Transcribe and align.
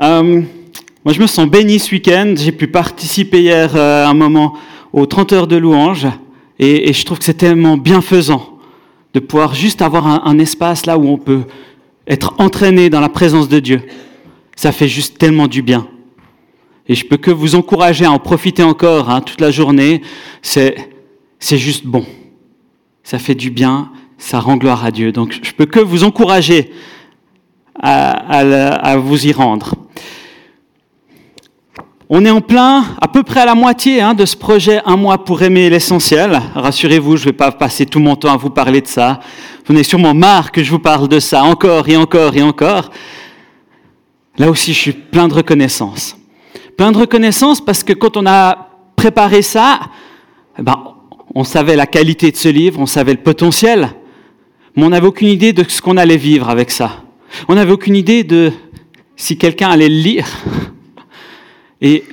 Euh, 0.00 0.42
moi, 1.04 1.14
je 1.14 1.20
me 1.20 1.26
sens 1.26 1.48
béni 1.48 1.78
ce 1.78 1.92
week-end. 1.92 2.34
J'ai 2.36 2.52
pu 2.52 2.66
participer 2.66 3.42
hier 3.42 3.76
euh, 3.76 4.06
un 4.06 4.14
moment 4.14 4.54
aux 4.92 5.06
30 5.06 5.32
heures 5.32 5.46
de 5.46 5.56
louange 5.56 6.06
et, 6.58 6.92
je 6.92 7.04
trouve 7.04 7.18
que 7.18 7.24
c'est 7.24 7.34
tellement 7.34 7.76
bienfaisant 7.76 8.58
de 9.12 9.20
pouvoir 9.20 9.54
juste 9.54 9.82
avoir 9.82 10.26
un, 10.26 10.38
espace 10.38 10.86
là 10.86 10.98
où 10.98 11.06
on 11.06 11.18
peut 11.18 11.42
être 12.06 12.34
entraîné 12.38 12.90
dans 12.90 13.00
la 13.00 13.08
présence 13.08 13.48
de 13.48 13.60
Dieu. 13.60 13.82
Ça 14.56 14.72
fait 14.72 14.88
juste 14.88 15.18
tellement 15.18 15.46
du 15.46 15.62
bien. 15.62 15.86
Et 16.88 16.94
je 16.94 17.04
peux 17.06 17.16
que 17.16 17.30
vous 17.30 17.54
encourager 17.54 18.04
à 18.04 18.10
en 18.10 18.18
profiter 18.18 18.62
encore 18.62 19.10
hein, 19.10 19.20
toute 19.20 19.40
la 19.40 19.50
journée. 19.50 20.02
C'est, 20.42 20.76
c'est 21.38 21.58
juste 21.58 21.86
bon. 21.86 22.04
Ça 23.04 23.18
fait 23.18 23.34
du 23.36 23.50
bien, 23.50 23.90
ça 24.18 24.40
rend 24.40 24.56
gloire 24.56 24.84
à 24.84 24.90
Dieu. 24.90 25.12
Donc 25.12 25.38
je 25.40 25.52
peux 25.52 25.66
que 25.66 25.80
vous 25.80 26.02
encourager 26.02 26.72
à, 27.80 28.10
à 28.40 28.96
vous 28.96 29.26
y 29.26 29.32
rendre. 29.32 29.74
On 32.16 32.24
est 32.24 32.30
en 32.30 32.40
plein, 32.40 32.84
à 33.00 33.08
peu 33.08 33.24
près 33.24 33.40
à 33.40 33.44
la 33.44 33.56
moitié 33.56 34.00
hein, 34.00 34.14
de 34.14 34.24
ce 34.24 34.36
projet 34.36 34.80
Un 34.86 34.96
mois 34.96 35.24
pour 35.24 35.42
aimer 35.42 35.68
l'essentiel. 35.68 36.40
Rassurez-vous, 36.54 37.16
je 37.16 37.22
ne 37.22 37.30
vais 37.30 37.36
pas 37.36 37.50
passer 37.50 37.86
tout 37.86 37.98
mon 37.98 38.14
temps 38.14 38.32
à 38.32 38.36
vous 38.36 38.50
parler 38.50 38.80
de 38.80 38.86
ça. 38.86 39.18
Vous 39.66 39.72
en 39.72 39.74
avez 39.74 39.82
sûrement 39.82 40.14
marre 40.14 40.52
que 40.52 40.62
je 40.62 40.70
vous 40.70 40.78
parle 40.78 41.08
de 41.08 41.18
ça 41.18 41.42
encore 41.42 41.88
et 41.88 41.96
encore 41.96 42.36
et 42.36 42.42
encore. 42.42 42.92
Là 44.38 44.48
aussi, 44.48 44.72
je 44.72 44.78
suis 44.78 44.92
plein 44.92 45.26
de 45.26 45.34
reconnaissance. 45.34 46.16
Plein 46.76 46.92
de 46.92 46.98
reconnaissance 46.98 47.60
parce 47.60 47.82
que 47.82 47.92
quand 47.92 48.16
on 48.16 48.26
a 48.26 48.68
préparé 48.94 49.42
ça, 49.42 49.80
eh 50.56 50.62
ben, 50.62 50.94
on 51.34 51.42
savait 51.42 51.74
la 51.74 51.88
qualité 51.88 52.30
de 52.30 52.36
ce 52.36 52.48
livre, 52.48 52.78
on 52.78 52.86
savait 52.86 53.14
le 53.14 53.22
potentiel, 53.22 53.90
mais 54.76 54.84
on 54.84 54.90
n'avait 54.90 55.08
aucune 55.08 55.26
idée 55.26 55.52
de 55.52 55.64
ce 55.68 55.82
qu'on 55.82 55.96
allait 55.96 56.16
vivre 56.16 56.48
avec 56.48 56.70
ça. 56.70 57.02
On 57.48 57.56
n'avait 57.56 57.72
aucune 57.72 57.96
idée 57.96 58.22
de 58.22 58.52
si 59.16 59.36
quelqu'un 59.36 59.70
allait 59.70 59.88
le 59.88 59.96
lire. 59.96 60.28
Et 61.80 62.04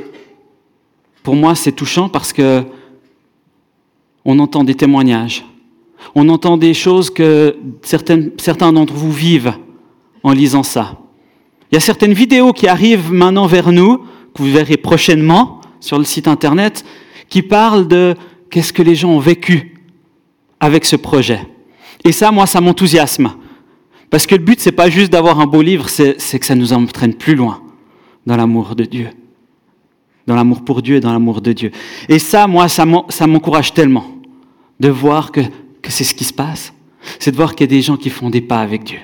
pour 1.23 1.35
moi, 1.35 1.55
c'est 1.55 1.71
touchant 1.71 2.09
parce 2.09 2.33
que 2.33 2.63
on 4.25 4.39
entend 4.39 4.63
des 4.63 4.75
témoignages. 4.75 5.45
On 6.15 6.29
entend 6.29 6.57
des 6.57 6.73
choses 6.73 7.09
que 7.09 7.57
certains 7.83 8.71
d'entre 8.71 8.93
vous 8.93 9.11
vivent 9.11 9.53
en 10.23 10.31
lisant 10.31 10.63
ça. 10.63 10.99
Il 11.71 11.75
y 11.75 11.77
a 11.77 11.81
certaines 11.81 12.13
vidéos 12.13 12.53
qui 12.53 12.67
arrivent 12.67 13.11
maintenant 13.11 13.47
vers 13.47 13.71
nous, 13.71 13.99
que 14.33 14.41
vous 14.41 14.51
verrez 14.51 14.77
prochainement 14.77 15.61
sur 15.79 15.97
le 15.97 16.03
site 16.03 16.27
internet, 16.27 16.83
qui 17.29 17.41
parlent 17.41 17.87
de 17.87 18.15
qu'est-ce 18.49 18.73
que 18.73 18.83
les 18.83 18.95
gens 18.95 19.11
ont 19.11 19.19
vécu 19.19 19.77
avec 20.59 20.85
ce 20.85 20.95
projet. 20.95 21.41
Et 22.03 22.11
ça, 22.11 22.31
moi, 22.31 22.45
ça 22.45 22.61
m'enthousiasme. 22.61 23.31
Parce 24.09 24.27
que 24.27 24.35
le 24.35 24.43
but, 24.43 24.59
c'est 24.59 24.71
pas 24.71 24.89
juste 24.89 25.11
d'avoir 25.11 25.39
un 25.39 25.47
beau 25.47 25.61
livre, 25.61 25.87
c'est 25.87 26.39
que 26.39 26.45
ça 26.45 26.55
nous 26.55 26.73
entraîne 26.73 27.13
plus 27.13 27.35
loin 27.35 27.61
dans 28.25 28.35
l'amour 28.35 28.75
de 28.75 28.83
Dieu 28.83 29.09
dans 30.27 30.35
l'amour 30.35 30.63
pour 30.63 30.81
Dieu 30.81 30.97
et 30.97 30.99
dans 30.99 31.11
l'amour 31.11 31.41
de 31.41 31.53
Dieu. 31.53 31.71
Et 32.07 32.19
ça, 32.19 32.47
moi, 32.47 32.67
ça 32.67 32.85
m'encourage 32.85 33.73
tellement 33.73 34.05
de 34.79 34.89
voir 34.89 35.31
que, 35.31 35.41
c'est 35.87 36.03
ce 36.03 36.15
qui 36.15 36.23
se 36.23 36.33
passe. 36.33 36.73
C'est 37.19 37.31
de 37.31 37.35
voir 37.35 37.55
qu'il 37.55 37.69
y 37.69 37.69
a 37.69 37.75
des 37.75 37.81
gens 37.81 37.97
qui 37.97 38.09
font 38.09 38.29
des 38.29 38.41
pas 38.41 38.61
avec 38.61 38.83
Dieu. 38.83 38.99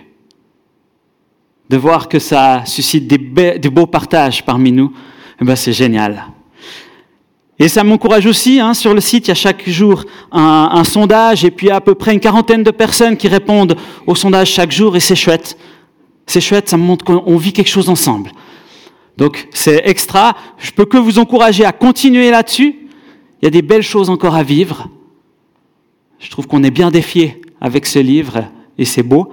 De 1.69 1.77
voir 1.77 2.07
que 2.07 2.19
ça 2.19 2.63
suscite 2.65 3.07
des, 3.07 3.69
beaux 3.69 3.85
partages 3.85 4.43
parmi 4.43 4.71
nous, 4.71 4.91
eh 5.41 5.45
ben 5.45 5.55
c'est 5.55 5.73
génial. 5.73 6.25
Et 7.59 7.67
ça 7.67 7.83
m'encourage 7.83 8.25
aussi, 8.25 8.59
hein, 8.59 8.73
sur 8.73 8.93
le 8.93 9.01
site, 9.01 9.27
il 9.27 9.29
y 9.29 9.31
a 9.31 9.35
chaque 9.35 9.67
jour 9.67 10.03
un, 10.31 10.69
un 10.71 10.83
sondage, 10.83 11.43
et 11.43 11.51
puis 11.51 11.69
à 11.71 11.81
peu 11.81 11.95
près 11.95 12.13
une 12.13 12.19
quarantaine 12.19 12.63
de 12.63 12.71
personnes 12.71 13.17
qui 13.17 13.27
répondent 13.27 13.75
au 14.05 14.15
sondage 14.15 14.49
chaque 14.51 14.71
jour, 14.71 14.95
et 14.95 14.99
c'est 14.99 15.15
chouette. 15.15 15.57
C'est 16.27 16.41
chouette, 16.41 16.69
ça 16.69 16.77
me 16.77 16.83
montre 16.83 17.05
qu'on 17.05 17.37
vit 17.37 17.53
quelque 17.53 17.69
chose 17.69 17.89
ensemble. 17.89 18.31
Donc 19.17 19.47
c'est 19.51 19.81
extra. 19.85 20.35
Je 20.57 20.71
peux 20.71 20.85
que 20.85 20.97
vous 20.97 21.19
encourager 21.19 21.65
à 21.65 21.71
continuer 21.71 22.29
là-dessus. 22.29 22.75
Il 23.41 23.45
y 23.45 23.47
a 23.47 23.51
des 23.51 23.61
belles 23.61 23.83
choses 23.83 24.09
encore 24.09 24.35
à 24.35 24.43
vivre. 24.43 24.89
Je 26.19 26.29
trouve 26.31 26.47
qu'on 26.47 26.63
est 26.63 26.71
bien 26.71 26.91
défié 26.91 27.41
avec 27.61 27.85
ce 27.85 27.99
livre 27.99 28.45
et 28.77 28.85
c'est 28.85 29.03
beau. 29.03 29.31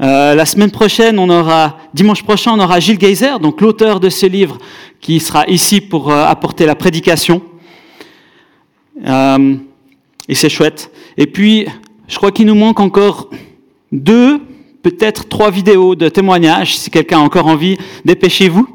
Euh, 0.00 0.34
la 0.34 0.46
semaine 0.46 0.70
prochaine, 0.70 1.18
on 1.18 1.28
aura, 1.28 1.78
dimanche 1.94 2.22
prochain, 2.22 2.52
on 2.54 2.60
aura 2.60 2.80
Gilles 2.80 2.98
Geyser, 2.98 3.38
donc 3.40 3.60
l'auteur 3.60 4.00
de 4.00 4.08
ce 4.08 4.26
livre, 4.26 4.58
qui 5.00 5.20
sera 5.20 5.46
ici 5.46 5.80
pour 5.80 6.10
euh, 6.10 6.24
apporter 6.24 6.66
la 6.66 6.74
prédication. 6.74 7.42
Euh, 9.06 9.54
et 10.28 10.34
c'est 10.34 10.48
chouette. 10.48 10.90
Et 11.16 11.26
puis, 11.26 11.66
je 12.08 12.16
crois 12.16 12.32
qu'il 12.32 12.46
nous 12.46 12.54
manque 12.54 12.80
encore 12.80 13.30
deux, 13.92 14.40
peut-être 14.82 15.28
trois 15.28 15.50
vidéos 15.50 15.94
de 15.94 16.08
témoignages. 16.08 16.76
Si 16.76 16.90
quelqu'un 16.90 17.18
a 17.18 17.22
encore 17.22 17.46
envie, 17.46 17.76
dépêchez-vous. 18.04 18.66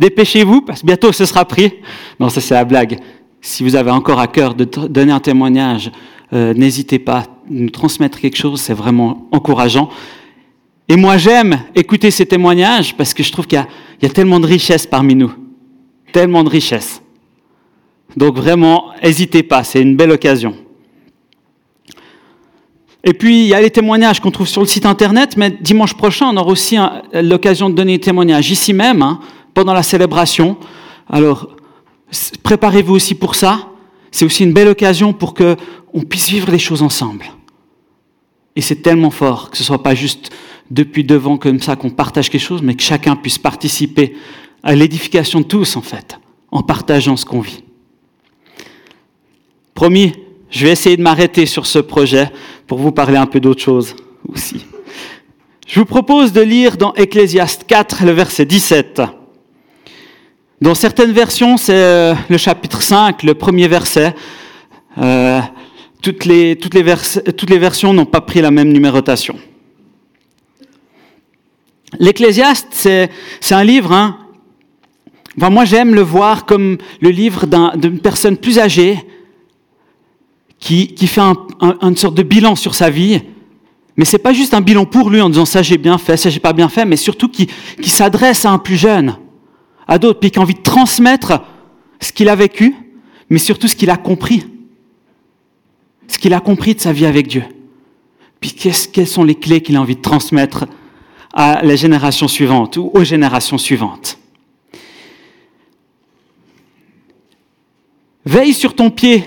Dépêchez-vous, 0.00 0.62
parce 0.62 0.80
que 0.80 0.86
bientôt 0.86 1.12
ce 1.12 1.24
sera 1.24 1.44
pris. 1.44 1.74
Non, 2.18 2.28
ça 2.28 2.40
c'est 2.40 2.54
la 2.54 2.64
blague. 2.64 2.98
Si 3.40 3.62
vous 3.62 3.76
avez 3.76 3.90
encore 3.90 4.20
à 4.20 4.26
cœur 4.26 4.54
de 4.54 4.64
donner 4.64 5.12
un 5.12 5.20
témoignage, 5.20 5.92
euh, 6.32 6.54
n'hésitez 6.54 6.98
pas 6.98 7.18
à 7.18 7.26
nous 7.48 7.70
transmettre 7.70 8.18
quelque 8.18 8.36
chose, 8.36 8.60
c'est 8.60 8.74
vraiment 8.74 9.28
encourageant. 9.30 9.90
Et 10.88 10.96
moi 10.96 11.16
j'aime 11.16 11.60
écouter 11.74 12.10
ces 12.10 12.26
témoignages 12.26 12.96
parce 12.96 13.14
que 13.14 13.22
je 13.22 13.30
trouve 13.30 13.46
qu'il 13.46 13.64
y, 14.02 14.06
a 14.06 14.10
tellement 14.10 14.40
de 14.40 14.46
richesse 14.46 14.86
parmi 14.86 15.14
nous. 15.14 15.32
Tellement 16.12 16.44
de 16.44 16.48
richesse. 16.48 17.02
Donc 18.16 18.36
vraiment, 18.36 18.86
n'hésitez 19.02 19.42
pas, 19.42 19.64
c'est 19.64 19.80
une 19.80 19.96
belle 19.96 20.10
occasion. 20.10 20.54
Et 23.06 23.12
puis, 23.12 23.42
il 23.42 23.48
y 23.48 23.54
a 23.54 23.60
les 23.60 23.70
témoignages 23.70 24.18
qu'on 24.18 24.30
trouve 24.30 24.48
sur 24.48 24.62
le 24.62 24.66
site 24.66 24.86
internet, 24.86 25.36
mais 25.36 25.50
dimanche 25.50 25.92
prochain, 25.92 26.28
on 26.32 26.36
aura 26.38 26.50
aussi 26.50 26.78
l'occasion 27.12 27.68
de 27.68 27.74
donner 27.74 27.98
des 27.98 28.04
témoignages 28.04 28.50
ici 28.50 28.72
même. 28.72 29.02
Hein 29.02 29.20
pendant 29.54 29.72
la 29.72 29.82
célébration. 29.82 30.58
Alors, 31.08 31.48
préparez-vous 32.42 32.94
aussi 32.94 33.14
pour 33.14 33.34
ça. 33.34 33.68
C'est 34.10 34.24
aussi 34.24 34.44
une 34.44 34.52
belle 34.52 34.68
occasion 34.68 35.12
pour 35.12 35.34
que 35.34 35.56
on 35.92 36.02
puisse 36.02 36.28
vivre 36.28 36.50
les 36.50 36.58
choses 36.58 36.82
ensemble. 36.82 37.24
Et 38.56 38.60
c'est 38.60 38.82
tellement 38.82 39.10
fort 39.10 39.50
que 39.50 39.56
ce 39.56 39.64
soit 39.64 39.82
pas 39.82 39.94
juste 39.94 40.30
depuis 40.70 41.04
devant 41.04 41.36
comme 41.36 41.60
ça 41.60 41.76
qu'on 41.76 41.90
partage 41.90 42.30
quelque 42.30 42.40
chose, 42.40 42.62
mais 42.62 42.74
que 42.74 42.82
chacun 42.82 43.16
puisse 43.16 43.38
participer 43.38 44.16
à 44.62 44.74
l'édification 44.74 45.40
de 45.40 45.44
tous, 45.44 45.76
en 45.76 45.82
fait, 45.82 46.18
en 46.50 46.62
partageant 46.62 47.16
ce 47.16 47.24
qu'on 47.24 47.40
vit. 47.40 47.62
Promis, 49.74 50.12
je 50.50 50.66
vais 50.66 50.72
essayer 50.72 50.96
de 50.96 51.02
m'arrêter 51.02 51.46
sur 51.46 51.66
ce 51.66 51.78
projet 51.78 52.30
pour 52.66 52.78
vous 52.78 52.92
parler 52.92 53.16
un 53.16 53.26
peu 53.26 53.40
d'autre 53.40 53.62
chose 53.62 53.94
aussi. 54.28 54.64
Je 55.66 55.80
vous 55.80 55.86
propose 55.86 56.32
de 56.32 56.40
lire 56.40 56.76
dans 56.76 56.94
Ecclésiaste 56.94 57.64
4, 57.66 58.04
le 58.04 58.12
verset 58.12 58.46
17. 58.46 59.02
Dans 60.64 60.74
certaines 60.74 61.12
versions, 61.12 61.58
c'est 61.58 61.74
euh, 61.74 62.14
le 62.30 62.38
chapitre 62.38 62.80
5, 62.80 63.22
le 63.22 63.34
premier 63.34 63.68
verset. 63.68 64.14
Euh, 64.96 65.38
toutes, 66.00 66.24
les, 66.24 66.56
versions 67.58 67.92
n'ont 67.92 68.06
pas 68.06 68.22
pris 68.22 68.40
la 68.40 68.50
même 68.50 68.72
numérotation. 68.72 69.36
L'Ecclésiaste, 71.98 72.68
c'est, 72.70 73.10
un 73.50 73.62
livre, 73.62 73.92
hein. 73.92 74.16
enfin, 75.36 75.50
moi 75.50 75.66
j'aime 75.66 75.94
le 75.94 76.00
voir 76.00 76.46
comme 76.46 76.78
le 77.02 77.10
livre 77.10 77.44
d'une 77.76 78.00
personne 78.00 78.38
plus 78.38 78.58
âgée 78.58 79.04
qui, 80.58 80.96
fait 81.06 81.20
un, 81.20 81.36
un, 81.60 81.76
une 81.82 81.96
sorte 81.98 82.14
de 82.14 82.22
bilan 82.22 82.56
sur 82.56 82.74
sa 82.74 82.88
vie, 82.88 83.20
mais 83.98 84.06
c'est 84.06 84.16
pas 84.16 84.32
juste 84.32 84.54
un 84.54 84.62
bilan 84.62 84.86
pour 84.86 85.10
lui 85.10 85.20
en 85.20 85.28
disant 85.28 85.44
ça 85.44 85.62
j'ai 85.62 85.76
bien 85.76 85.98
fait, 85.98 86.16
ça 86.16 86.30
j'ai 86.30 86.40
pas 86.40 86.54
bien 86.54 86.70
fait, 86.70 86.86
mais 86.86 86.96
surtout 86.96 87.28
qui 87.28 87.50
s'adresse 87.82 88.46
à 88.46 88.50
un 88.50 88.58
plus 88.58 88.78
jeune 88.78 89.18
à 89.86 89.98
d'autres, 89.98 90.20
puis 90.20 90.30
qui 90.30 90.38
a 90.38 90.42
envie 90.42 90.54
de 90.54 90.62
transmettre 90.62 91.42
ce 92.00 92.12
qu'il 92.12 92.28
a 92.28 92.36
vécu, 92.36 92.74
mais 93.30 93.38
surtout 93.38 93.68
ce 93.68 93.76
qu'il 93.76 93.90
a 93.90 93.96
compris. 93.96 94.46
Ce 96.08 96.18
qu'il 96.18 96.34
a 96.34 96.40
compris 96.40 96.74
de 96.74 96.80
sa 96.80 96.92
vie 96.92 97.06
avec 97.06 97.26
Dieu. 97.26 97.44
Puis 98.40 98.52
quelles 98.52 99.06
sont 99.06 99.24
les 99.24 99.34
clés 99.34 99.62
qu'il 99.62 99.76
a 99.76 99.80
envie 99.80 99.96
de 99.96 100.02
transmettre 100.02 100.66
à 101.32 101.62
la 101.62 101.76
génération 101.76 102.28
suivante 102.28 102.76
ou 102.76 102.90
aux 102.92 103.04
générations 103.04 103.58
suivantes? 103.58 104.18
Veille 108.26 108.54
sur 108.54 108.74
ton 108.74 108.90
pied 108.90 109.24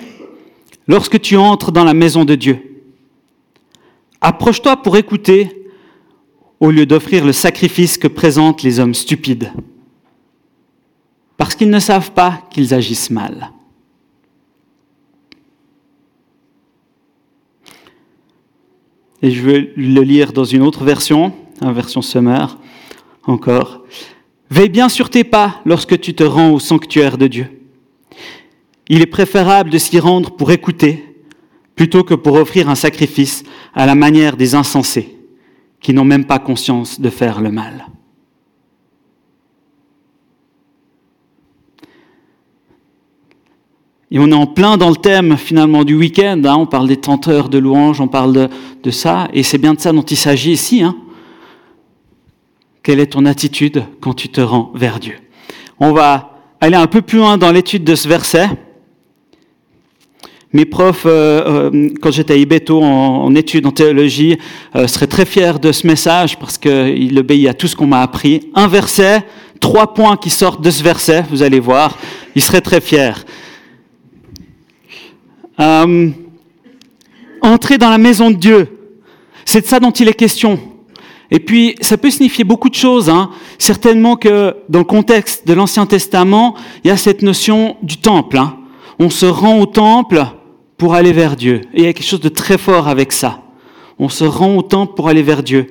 lorsque 0.87 1.19
tu 1.19 1.35
entres 1.35 1.71
dans 1.71 1.83
la 1.83 1.93
maison 1.93 2.25
de 2.25 2.35
Dieu. 2.35 2.83
Approche-toi 4.21 4.77
pour 4.77 4.97
écouter 4.97 5.69
au 6.59 6.71
lieu 6.71 6.85
d'offrir 6.85 7.23
le 7.23 7.33
sacrifice 7.33 7.97
que 7.97 8.07
présentent 8.07 8.63
les 8.63 8.79
hommes 8.79 8.95
stupides 8.95 9.51
parce 11.37 11.55
qu'ils 11.55 11.69
ne 11.69 11.79
savent 11.79 12.11
pas 12.11 12.41
qu'ils 12.49 12.73
agissent 12.73 13.11
mal. 13.11 13.51
Et 19.21 19.31
je 19.31 19.41
veux 19.41 19.71
le 19.75 20.01
lire 20.01 20.33
dans 20.33 20.43
une 20.43 20.61
autre 20.61 20.83
version, 20.83 21.33
une 21.61 21.71
version 21.71 22.01
Summer, 22.01 22.57
encore. 23.25 23.83
Veille 24.49 24.69
bien 24.69 24.89
sur 24.89 25.09
tes 25.09 25.23
pas 25.23 25.61
lorsque 25.65 25.99
tu 25.99 26.13
te 26.13 26.23
rends 26.23 26.51
au 26.51 26.59
sanctuaire 26.59 27.17
de 27.17 27.27
Dieu. 27.27 27.47
Il 28.89 29.01
est 29.01 29.07
préférable 29.07 29.69
de 29.69 29.77
s'y 29.77 29.99
rendre 29.99 30.31
pour 30.31 30.51
écouter 30.51 31.03
plutôt 31.75 32.03
que 32.03 32.13
pour 32.13 32.35
offrir 32.35 32.69
un 32.69 32.75
sacrifice 32.75 33.43
à 33.73 33.85
la 33.85 33.95
manière 33.95 34.37
des 34.37 34.55
insensés 34.55 35.15
qui 35.79 35.93
n'ont 35.93 36.05
même 36.05 36.25
pas 36.25 36.39
conscience 36.39 36.99
de 36.99 37.09
faire 37.09 37.41
le 37.41 37.51
mal. 37.51 37.87
Et 44.09 44.19
on 44.19 44.27
est 44.27 44.33
en 44.33 44.45
plein 44.45 44.77
dans 44.77 44.89
le 44.89 44.95
thème 44.95 45.37
finalement 45.37 45.83
du 45.83 45.95
week-end. 45.95 46.41
Hein. 46.45 46.55
on 46.57 46.65
parle 46.65 46.87
des 46.87 46.97
tenteurs 46.97 47.49
de 47.49 47.57
louanges, 47.57 47.99
on 47.99 48.07
parle 48.07 48.49
de, 48.83 48.91
ça. 48.91 49.27
Et 49.33 49.43
c'est 49.43 49.57
bien 49.57 49.73
de 49.73 49.81
ça 49.81 49.91
dont 49.91 50.01
il 50.01 50.15
s'agit 50.15 50.51
ici. 50.51 50.81
Hein. 50.81 50.95
Quelle 52.83 53.01
est 53.01 53.07
ton 53.07 53.25
attitude 53.25 53.83
quand 53.99 54.13
tu 54.13 54.29
te 54.29 54.39
rends 54.39 54.71
vers 54.73 54.99
Dieu? 54.99 55.15
On 55.79 55.91
va 55.91 56.37
aller 56.61 56.77
un 56.77 56.87
peu 56.87 57.01
plus 57.01 57.17
loin 57.17 57.37
dans 57.37 57.51
l'étude 57.51 57.83
de 57.83 57.95
ce 57.95 58.07
verset. 58.07 58.49
Mes 60.53 60.63
profs, 60.63 61.03
euh, 61.05 61.69
euh, 61.71 61.89
quand 62.01 62.11
j'étais 62.11 62.33
à 62.33 62.37
Ibeto 62.37 62.81
en, 62.81 63.35
études 63.35 63.65
en 63.65 63.71
théologie, 63.71 64.37
euh, 64.77 64.87
seraient 64.87 65.07
très 65.07 65.25
fiers 65.25 65.59
de 65.61 65.73
ce 65.73 65.85
message 65.85 66.39
parce 66.39 66.57
qu'il 66.57 67.19
obéit 67.19 67.49
à 67.49 67.53
tout 67.53 67.67
ce 67.67 67.75
qu'on 67.75 67.87
m'a 67.87 68.01
appris. 68.01 68.49
Un 68.55 68.69
verset, 68.69 69.25
trois 69.59 69.93
points 69.93 70.15
qui 70.15 70.29
sortent 70.29 70.61
de 70.61 70.71
ce 70.71 70.81
verset, 70.81 71.25
vous 71.29 71.43
allez 71.43 71.59
voir, 71.59 71.97
ils 72.33 72.41
seraient 72.41 72.61
très 72.61 72.79
fiers. 72.79 73.11
Entrer 75.57 76.17
dans 77.77 77.89
la 77.89 77.97
maison 77.97 78.31
de 78.31 78.35
Dieu, 78.35 78.67
c'est 79.45 79.61
de 79.61 79.67
ça 79.67 79.79
dont 79.79 79.91
il 79.91 80.07
est 80.07 80.13
question. 80.13 80.59
Et 81.29 81.39
puis, 81.39 81.75
ça 81.81 81.97
peut 81.97 82.09
signifier 82.09 82.43
beaucoup 82.43 82.69
de 82.69 82.75
choses. 82.75 83.09
Hein. 83.09 83.29
Certainement 83.57 84.15
que 84.15 84.55
dans 84.69 84.79
le 84.79 84.85
contexte 84.85 85.47
de 85.47 85.53
l'Ancien 85.53 85.85
Testament, 85.85 86.55
il 86.83 86.87
y 86.87 86.91
a 86.91 86.97
cette 86.97 87.21
notion 87.21 87.75
du 87.83 87.97
temple. 87.97 88.37
Hein. 88.37 88.57
On 88.99 89.09
se 89.09 89.25
rend 89.25 89.59
au 89.59 89.65
temple 89.65 90.25
pour 90.77 90.95
aller 90.95 91.11
vers 91.11 91.35
Dieu. 91.35 91.61
Et 91.73 91.79
il 91.79 91.83
y 91.83 91.87
a 91.87 91.93
quelque 91.93 92.07
chose 92.07 92.21
de 92.21 92.29
très 92.29 92.57
fort 92.57 92.87
avec 92.87 93.11
ça. 93.11 93.41
On 93.99 94.09
se 94.09 94.23
rend 94.23 94.55
au 94.55 94.61
temple 94.61 94.93
pour 94.95 95.09
aller 95.09 95.23
vers 95.23 95.43
Dieu. 95.43 95.67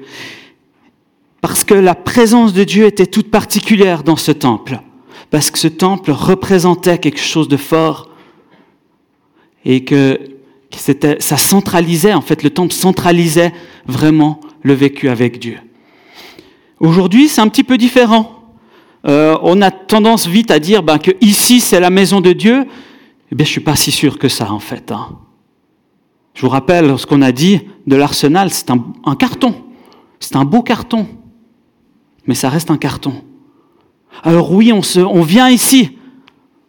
Parce 1.41 1.65
que 1.65 1.75
la 1.75 1.95
présence 1.95 2.53
de 2.53 2.65
Dieu 2.65 2.87
était 2.87 3.07
toute 3.07 3.31
particulière 3.31 4.03
dans 4.03 4.17
ce 4.17 4.33
temple. 4.33 4.81
Parce 5.31 5.51
que 5.51 5.59
ce 5.59 5.69
temple 5.69 6.11
représentait 6.11 6.99
quelque 6.99 7.21
chose 7.21 7.49
de 7.49 7.57
fort. 7.57 8.11
Et 9.67 9.85
que, 9.85 10.19
ça 10.71 11.37
centralisait, 11.37 12.15
en 12.15 12.23
fait, 12.23 12.43
le 12.43 12.51
temple 12.51 12.73
centralisait 12.73 13.53
vraiment 13.87 14.41
le 14.63 14.73
vécu 14.73 15.11
avec 15.11 15.39
Dieu. 15.39 15.59
Aujourd'hui, 16.81 17.29
c'est 17.29 17.43
un 17.43 17.49
petit 17.49 17.65
peu 17.65 17.77
différent. 17.77 18.33
Euh, 19.07 19.37
on 19.43 19.61
a 19.61 19.71
tendance 19.71 20.27
vite 20.27 20.51
à 20.51 20.59
dire 20.59 20.83
ben, 20.83 20.99
que 20.99 21.13
ici 21.21 21.61
c'est 21.61 21.79
la 21.79 21.91
maison 21.91 22.21
de 22.21 22.33
Dieu, 22.33 22.65
eh 23.31 23.35
bien, 23.35 23.45
je 23.45 23.51
ne 23.51 23.53
suis 23.53 23.61
pas 23.61 23.77
si 23.77 23.91
sûr 23.91 24.19
que 24.19 24.29
ça, 24.29 24.53
en 24.53 24.59
fait. 24.59 24.91
Hein. 24.91 25.19
Je 26.35 26.43
vous 26.43 26.49
rappelle 26.49 26.99
ce 26.99 27.07
qu'on 27.07 27.23
a 27.23 27.33
dit 27.33 27.61
de 27.87 27.97
l'arsenal, 27.97 28.51
c'est 28.51 28.71
un, 28.71 29.15
carton. 29.19 29.55
C'est 30.21 30.37
un 30.37 30.45
beau 30.45 30.63
carton. 30.63 31.07
Mais 32.27 32.35
ça 32.35 32.51
reste 32.51 32.71
un 32.71 32.77
carton. 32.77 33.15
Alors 34.23 34.53
oui, 34.53 34.73
se, 34.83 35.01
on 35.01 35.23
vient 35.23 35.49
ici 35.49 35.99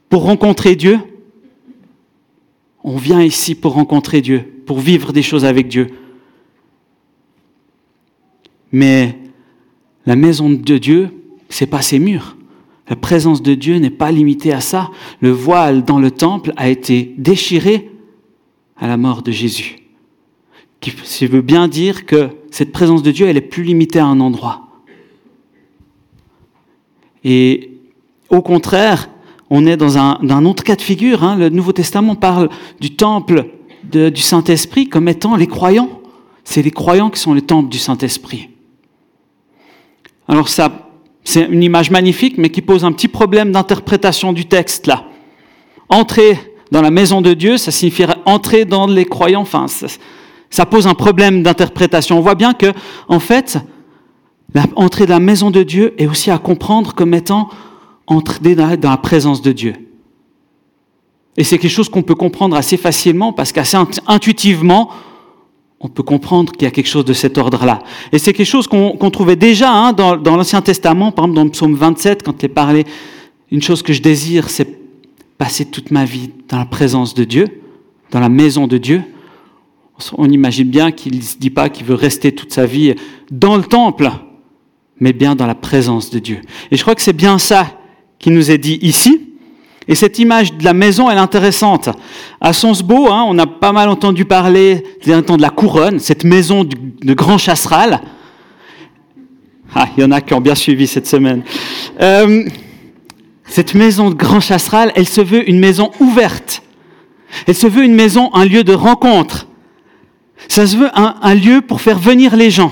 pour 0.10 0.24
rencontrer 0.24 0.76
Dieu. 0.76 1.00
On 2.90 2.96
vient 2.96 3.22
ici 3.22 3.54
pour 3.54 3.74
rencontrer 3.74 4.22
Dieu, 4.22 4.62
pour 4.66 4.80
vivre 4.80 5.12
des 5.12 5.22
choses 5.22 5.44
avec 5.44 5.68
Dieu. 5.68 5.88
Mais 8.72 9.20
la 10.06 10.16
maison 10.16 10.50
de 10.50 10.78
Dieu, 10.78 11.10
c'est 11.50 11.68
pas 11.68 11.82
ses 11.82 12.00
murs. 12.00 12.38
La 12.88 12.96
présence 12.96 13.42
de 13.42 13.56
Dieu 13.56 13.76
n'est 13.80 13.90
pas 13.90 14.10
limitée 14.10 14.54
à 14.54 14.62
ça. 14.62 14.90
Le 15.20 15.32
voile 15.32 15.84
dans 15.84 16.00
le 16.00 16.12
temple 16.12 16.54
a 16.56 16.70
été 16.70 17.14
déchiré 17.18 17.92
à 18.78 18.88
la 18.88 18.96
mort 18.96 19.22
de 19.22 19.34
Jésus. 19.34 19.80
Ce 20.82 21.18
qui 21.18 21.28
veut 21.28 21.42
bien 21.42 21.68
dire 21.68 22.06
que 22.06 22.30
cette 22.52 22.72
présence 22.72 23.04
de 23.04 23.12
Dieu, 23.12 23.28
elle 23.28 23.36
est 23.36 23.42
plus 23.42 23.64
limitée 23.64 24.00
à 24.00 24.06
un 24.06 24.22
endroit. 24.22 24.66
Et 27.26 27.72
au 28.30 28.42
contraire, 28.42 29.10
on 29.50 29.66
est 29.66 29.78
dans 29.78 29.98
un, 29.98 30.46
autre 30.46 30.64
cas 30.64 30.76
de 30.76 30.82
figure. 30.82 31.24
Hein. 31.24 31.36
Le 31.38 31.50
Nouveau 31.50 31.72
Testament 31.72 32.16
parle 32.16 32.50
du 32.80 32.96
temple 32.96 33.46
du 33.84 34.22
Saint-Esprit 34.22 34.90
comme 34.90 35.08
étant 35.08 35.36
les 35.36 35.48
croyants. 35.48 36.02
C'est 36.44 36.62
les 36.62 36.72
croyants 36.72 37.10
qui 37.10 37.20
sont 37.20 37.34
le 37.34 37.42
temple 37.42 37.70
du 37.70 37.80
Saint-Esprit. 37.80 38.50
Alors 40.28 40.50
ça 40.50 40.88
c'est 41.30 41.44
une 41.44 41.62
image 41.62 41.92
magnifique, 41.92 42.38
mais 42.38 42.50
qui 42.50 42.62
pose 42.62 42.86
un 42.86 42.94
petit 42.94 43.10
problème 43.10 43.52
d'interprétation 43.52 44.32
du 44.32 44.46
texte 44.46 44.88
là. 44.88 45.04
Entrer 45.90 46.40
dans 46.72 46.82
la 46.82 46.90
maison 46.90 47.20
de 47.20 47.34
Dieu, 47.34 47.58
ça 47.58 47.70
signifierait 47.70 48.16
entrer 48.24 48.64
dans 48.64 48.88
les 48.88 49.04
croyants. 49.04 49.42
Enfin, 49.42 49.66
ça, 50.50 50.66
pose 50.66 50.88
un 50.88 50.94
problème 50.94 51.44
d'interprétation. 51.44 52.18
On 52.18 52.22
voit 52.22 52.36
bien 52.36 52.54
que, 52.54 52.68
en 53.10 53.20
fait, 53.20 53.58
entrer 54.78 55.06
dans 55.06 55.16
la 55.16 55.20
maison 55.20 55.52
de 55.52 55.64
Dieu 55.64 55.96
est 55.98 56.08
aussi 56.08 56.32
à 56.32 56.38
comprendre 56.38 56.94
comme 56.94 57.14
étant 57.14 57.50
entrer 58.08 58.56
dans 58.56 58.90
la 58.90 58.98
présence 58.98 59.42
de 59.42 59.52
Dieu. 59.52 59.74
Et 61.36 61.44
c'est 61.44 61.60
quelque 61.60 61.72
chose 61.72 61.90
qu'on 61.90 62.02
peut 62.02 62.16
comprendre 62.16 62.56
assez 62.56 62.78
facilement 62.78 63.32
parce 63.32 63.52
qu'assez 63.52 63.78
intuitivement, 64.08 64.90
on 65.80 65.88
peut 65.88 66.02
comprendre 66.02 66.52
qu'il 66.54 66.64
y 66.64 66.66
a 66.66 66.72
quelque 66.72 66.88
chose 66.88 67.06
de 67.06 67.14
cet 67.14 67.38
ordre-là. 67.38 67.84
Et 68.12 68.18
c'est 68.18 68.34
quelque 68.34 68.48
chose 68.48 68.68
qu'on 68.68 69.12
trouvait 69.12 69.36
déjà 69.36 69.72
hein, 69.72 69.94
dans, 69.94 70.16
l'Ancien 70.16 70.62
Testament, 70.62 71.12
par 71.12 71.26
exemple 71.26 71.36
dans 71.36 71.44
le 71.44 71.52
psaume 71.52 71.76
27, 71.76 72.24
quand 72.24 72.42
il 72.42 72.46
est 72.46 72.50
parlé, 72.50 72.86
une 73.52 73.62
chose 73.62 73.84
que 73.84 73.94
je 73.94 74.02
désire, 74.02 74.50
c'est 74.50 74.68
passer 75.38 75.66
toute 75.66 75.92
ma 75.92 76.04
vie 76.04 76.32
dans 76.50 76.58
la 76.58 76.66
présence 76.66 77.14
de 77.14 77.24
Dieu, 77.24 77.46
dans 78.10 78.20
la 78.20 78.30
maison 78.30 78.66
de 78.66 78.80
Dieu. 78.80 79.04
On 80.18 80.30
imagine 80.30 80.68
bien 80.68 80.92
qu'il 80.92 81.18
ne 81.18 81.22
se 81.22 81.38
dit 81.38 81.52
pas 81.52 81.70
qu'il 81.70 81.86
veut 81.86 81.96
rester 81.96 82.32
toute 82.32 82.52
sa 82.52 82.66
vie 82.66 82.96
dans 83.30 83.58
le 83.58 83.64
temple, 83.64 84.10
mais 85.00 85.14
bien 85.14 85.36
dans 85.36 85.46
la 85.46 85.56
présence 85.56 86.10
de 86.10 86.18
Dieu. 86.18 86.42
Et 86.72 86.78
je 86.78 86.82
crois 86.82 86.96
que 86.96 87.02
c'est 87.04 87.14
bien 87.14 87.38
ça 87.38 87.68
qui 88.20 88.32
nous 88.32 88.52
est 88.52 88.58
dit 88.58 88.80
ici. 88.82 89.22
Et 89.88 89.96
cette 89.96 90.20
image 90.20 90.54
de 90.54 90.66
la 90.66 90.74
maison, 90.74 91.10
elle 91.10 91.18
est 91.18 91.22
intéressante. 91.22 91.90
À 92.42 92.52
Sonsbeau, 92.52 93.08
hein, 93.10 93.24
on 93.28 93.38
a 93.38 93.48
pas 93.48 93.72
mal 93.72 93.88
entendu 93.88 94.26
parler 94.26 94.84
de 95.06 95.42
la 95.42 95.50
couronne, 95.50 96.00
cette 96.00 96.26
maison 96.26 96.66
de 96.66 97.14
grand 97.14 97.38
chasseral. 97.38 98.02
Ah, 99.74 99.88
il 99.96 100.02
y 100.02 100.06
en 100.06 100.12
a 100.12 100.22
qui 100.22 100.34
ont 100.34 100.42
bien 100.42 100.56
suivi 100.56 100.88
cette 100.88 101.08
semaine. 101.08 101.44
Euh, 102.02 102.44
cette 103.46 103.76
maison 103.76 104.10
de 104.10 104.16
grand 104.16 104.40
chasseral, 104.40 104.92
elle 104.96 105.08
se 105.08 105.22
veut 105.22 105.48
une 105.50 105.60
maison 105.60 105.92
ouverte. 106.00 106.64
Elle 107.46 107.56
se 107.56 107.68
veut 107.68 107.84
une 107.84 107.94
maison, 107.94 108.34
un 108.34 108.46
lieu 108.46 108.64
de 108.64 108.74
rencontre. 108.74 109.48
Ça 110.48 110.68
se 110.68 110.78
veut 110.78 110.90
un, 110.96 111.16
un 111.22 111.34
lieu 111.34 111.62
pour 111.62 111.82
faire 111.82 112.00
venir 112.00 112.36
les 112.36 112.50
gens. 112.50 112.72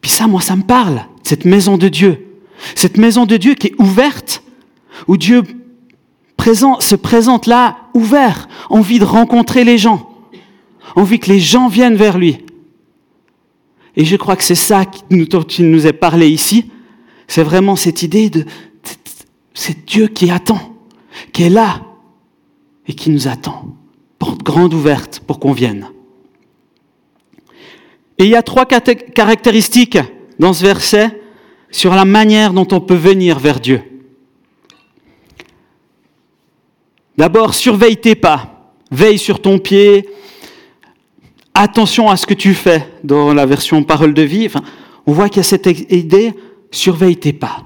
Puis 0.00 0.10
ça, 0.10 0.26
moi, 0.26 0.40
ça 0.40 0.56
me 0.56 0.62
parle, 0.62 1.06
cette 1.22 1.44
maison 1.44 1.78
de 1.78 1.88
Dieu. 1.88 2.31
Cette 2.74 2.96
maison 2.96 3.26
de 3.26 3.36
Dieu 3.36 3.54
qui 3.54 3.68
est 3.68 3.80
ouverte 3.80 4.42
où 5.08 5.16
Dieu 5.16 5.42
se 6.80 6.96
présente 6.96 7.46
là, 7.46 7.76
ouvert, 7.94 8.48
envie 8.68 8.98
de 8.98 9.04
rencontrer 9.04 9.64
les 9.64 9.78
gens, 9.78 10.10
envie 10.96 11.20
que 11.20 11.30
les 11.30 11.40
gens 11.40 11.68
viennent 11.68 11.94
vers 11.94 12.18
lui. 12.18 12.38
Et 13.96 14.04
je 14.04 14.16
crois 14.16 14.36
que 14.36 14.44
c'est 14.44 14.54
ça 14.54 14.84
nous, 15.10 15.26
qui 15.26 15.62
nous 15.62 15.86
est 15.86 15.92
parlé 15.92 16.28
ici. 16.28 16.70
C'est 17.28 17.42
vraiment 17.42 17.76
cette 17.76 18.02
idée 18.02 18.30
de, 18.30 18.44
c'est 19.54 19.84
Dieu 19.86 20.08
qui 20.08 20.30
attend, 20.30 20.76
qui 21.32 21.44
est 21.44 21.50
là 21.50 21.82
et 22.88 22.94
qui 22.94 23.10
nous 23.10 23.28
attend. 23.28 23.76
Porte 24.18 24.42
grande 24.42 24.74
ouverte 24.74 25.20
pour 25.26 25.38
qu'on 25.38 25.52
vienne. 25.52 25.88
Et 28.18 28.24
il 28.24 28.30
y 28.30 28.36
a 28.36 28.42
trois 28.42 28.66
caractéristiques 28.66 29.98
dans 30.38 30.52
ce 30.52 30.64
verset 30.64 31.21
sur 31.72 31.94
la 31.94 32.04
manière 32.04 32.52
dont 32.52 32.68
on 32.70 32.80
peut 32.80 32.94
venir 32.94 33.40
vers 33.40 33.58
Dieu. 33.58 33.82
D'abord, 37.16 37.54
surveille 37.54 37.96
tes 37.96 38.14
pas, 38.14 38.72
veille 38.90 39.18
sur 39.18 39.42
ton 39.42 39.58
pied, 39.58 40.08
attention 41.54 42.08
à 42.08 42.16
ce 42.16 42.26
que 42.26 42.34
tu 42.34 42.54
fais 42.54 42.88
dans 43.02 43.34
la 43.34 43.46
version 43.46 43.82
parole 43.82 44.14
de 44.14 44.22
vie. 44.22 44.48
On 45.06 45.12
voit 45.12 45.28
qu'il 45.28 45.38
y 45.38 45.40
a 45.40 45.44
cette 45.44 45.66
idée, 45.90 46.34
surveille 46.70 47.16
tes 47.16 47.32
pas. 47.32 47.64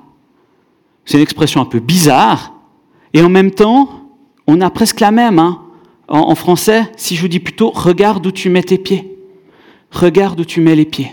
C'est 1.05 1.19
une 1.19 1.23
expression 1.23 1.61
un 1.61 1.67
peu 1.67 1.81
bizarre, 1.81 2.55
et 3.13 3.23
en 3.23 3.29
même 3.29 3.51
temps, 3.51 3.89
on 4.47 4.61
a 4.61 4.71
presque 4.71 5.01
la 5.01 5.11
même. 5.11 5.39
Hein. 5.39 5.63
En, 6.09 6.31
en 6.31 6.35
français, 6.35 6.91
si 6.97 7.17
je 7.17 7.23
vous 7.23 7.29
dis 7.29 7.41
plutôt, 7.41 7.71
regarde 7.71 8.27
où 8.27 8.31
tu 8.31 8.51
mets 8.51 8.63
tes 8.63 8.79
pieds. 8.79 9.19
Regarde 9.91 10.41
où 10.41 10.45
tu 10.45 10.61
mets 10.61 10.77
les 10.77 10.85
pieds. 10.85 11.13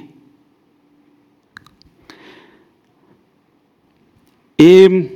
Et 4.59 5.09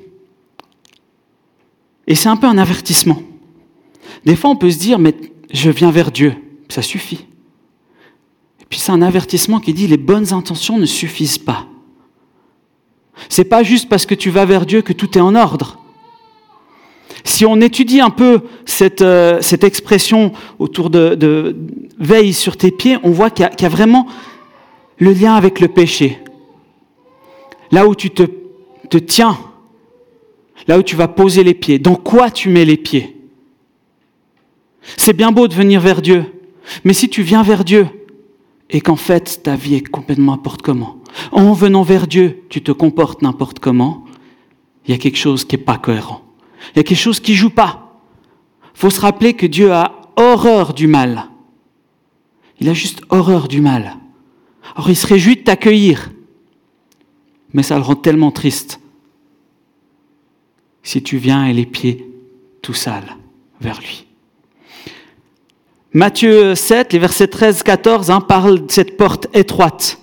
et 2.08 2.16
c'est 2.16 2.30
un 2.30 2.38
peu 2.38 2.48
un 2.48 2.58
avertissement. 2.58 3.22
Des 4.26 4.36
fois, 4.36 4.50
on 4.50 4.56
peut 4.56 4.72
se 4.72 4.80
dire, 4.80 4.98
mais 4.98 5.14
je 5.52 5.70
viens 5.70 5.92
vers 5.92 6.12
Dieu, 6.12 6.34
ça 6.70 6.82
suffit. 6.82 7.26
Et 8.62 8.66
puis 8.68 8.80
c'est 8.80 8.94
un 8.94 9.02
avertissement 9.02 9.60
qui 9.60 9.74
dit, 9.74 9.88
les 9.88 9.98
bonnes 9.98 10.34
intentions 10.34 10.78
ne 10.78 10.86
suffisent 10.86 11.38
pas. 11.38 11.68
C'est 13.30 13.46
pas 13.46 13.64
juste 13.64 13.90
parce 13.90 14.06
que 14.06 14.16
tu 14.16 14.30
vas 14.30 14.46
vers 14.46 14.66
Dieu 14.66 14.82
que 14.82 14.94
tout 14.94 15.18
est 15.18 15.22
en 15.22 15.36
ordre. 15.36 15.80
Si 17.24 17.46
on 17.46 17.60
étudie 17.60 18.00
un 18.00 18.10
peu 18.10 18.42
cette, 18.66 19.02
euh, 19.02 19.42
cette 19.42 19.64
expression 19.64 20.32
autour 20.60 20.90
de, 20.90 21.58
veille 22.00 22.32
sur 22.32 22.56
tes 22.56 22.72
pieds, 22.72 22.98
on 23.04 23.12
voit 23.12 23.30
qu'il 23.32 23.50
y, 23.60 23.62
y, 23.64 23.66
a 23.66 23.70
vraiment 23.70 24.08
le 24.98 25.12
lien 25.12 25.36
avec 25.36 25.60
le 25.60 25.68
péché. 25.68 26.20
Là 27.72 27.88
où 27.88 27.96
tu 27.96 28.12
te, 28.12 28.24
te 28.90 28.98
tiens 28.98 29.38
là 30.68 30.78
où 30.78 30.84
tu 30.84 30.96
vas 30.96 31.08
poser 31.08 31.44
les 31.44 31.54
pieds, 31.54 31.80
dans 31.80 31.96
quoi 31.96 32.30
tu 32.30 32.50
mets 32.50 32.66
les 32.66 32.78
pieds? 32.78 33.16
C'est 34.96 35.14
bien 35.14 35.32
beau 35.32 35.48
de 35.48 35.54
venir 35.54 35.82
vers 35.82 36.02
Dieu, 36.02 36.26
mais 36.84 36.94
si 36.94 37.10
tu 37.10 37.22
viens 37.22 37.44
vers 37.44 37.64
Dieu 37.64 37.88
et 38.70 38.82
qu'en 38.82 38.96
fait 38.96 39.42
ta 39.44 39.56
vie 39.56 39.76
est 39.76 39.88
complètement 39.88 40.34
n'importe 40.34 40.62
comment, 40.62 40.98
en 41.32 41.54
venant 41.54 41.84
vers 41.84 42.08
Dieu, 42.08 42.44
tu 42.50 42.62
te 42.62 42.72
comportes 42.72 43.22
n'importe 43.22 43.60
comment, 43.60 44.06
il 44.86 44.92
y 44.92 44.94
a 44.94 44.98
quelque 44.98 45.18
chose 45.18 45.46
qui 45.46 45.56
n'est 45.56 45.64
pas 45.64 45.78
cohérent. 45.78 46.22
Il 46.74 46.78
y 46.78 46.80
a 46.80 46.84
quelque 46.84 46.98
chose 46.98 47.20
qui 47.20 47.36
joue 47.36 47.50
pas. 47.50 48.02
Il 48.76 48.80
faut 48.80 48.90
se 48.90 49.02
rappeler 49.02 49.34
que 49.34 49.46
Dieu 49.46 49.72
a 49.72 50.02
horreur 50.16 50.74
du 50.74 50.88
mal. 50.88 51.30
Il 52.60 52.70
a 52.70 52.74
juste 52.74 53.02
horreur 53.10 53.48
du 53.48 53.62
mal. 53.62 53.98
Alors 54.76 54.90
il 54.90 54.96
se 54.96 55.08
réjouit 55.08 55.38
de 55.38 55.42
t'accueillir, 55.42 56.12
mais 57.58 57.64
ça 57.64 57.76
le 57.76 57.82
rend 57.82 57.96
tellement 57.96 58.30
triste 58.30 58.80
si 60.84 61.02
tu 61.02 61.18
viens 61.18 61.48
et 61.48 61.54
les 61.54 61.66
pieds 61.66 62.08
tout 62.62 62.76
sales 62.76 63.18
vers 63.60 63.80
lui. 63.80 64.06
Matthieu 65.92 66.54
7, 66.54 66.94
les 66.94 67.00
versets 67.00 67.26
13-14 67.26 68.12
hein, 68.12 68.22
parlent 68.22 68.68
de 68.68 68.72
cette 68.72 68.96
porte 68.96 69.26
étroite. 69.34 69.98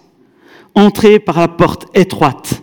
Entrez 0.75 1.21
par 1.21 1.39
la 1.39 1.47
porte 1.47 1.87
étroite. 1.97 2.61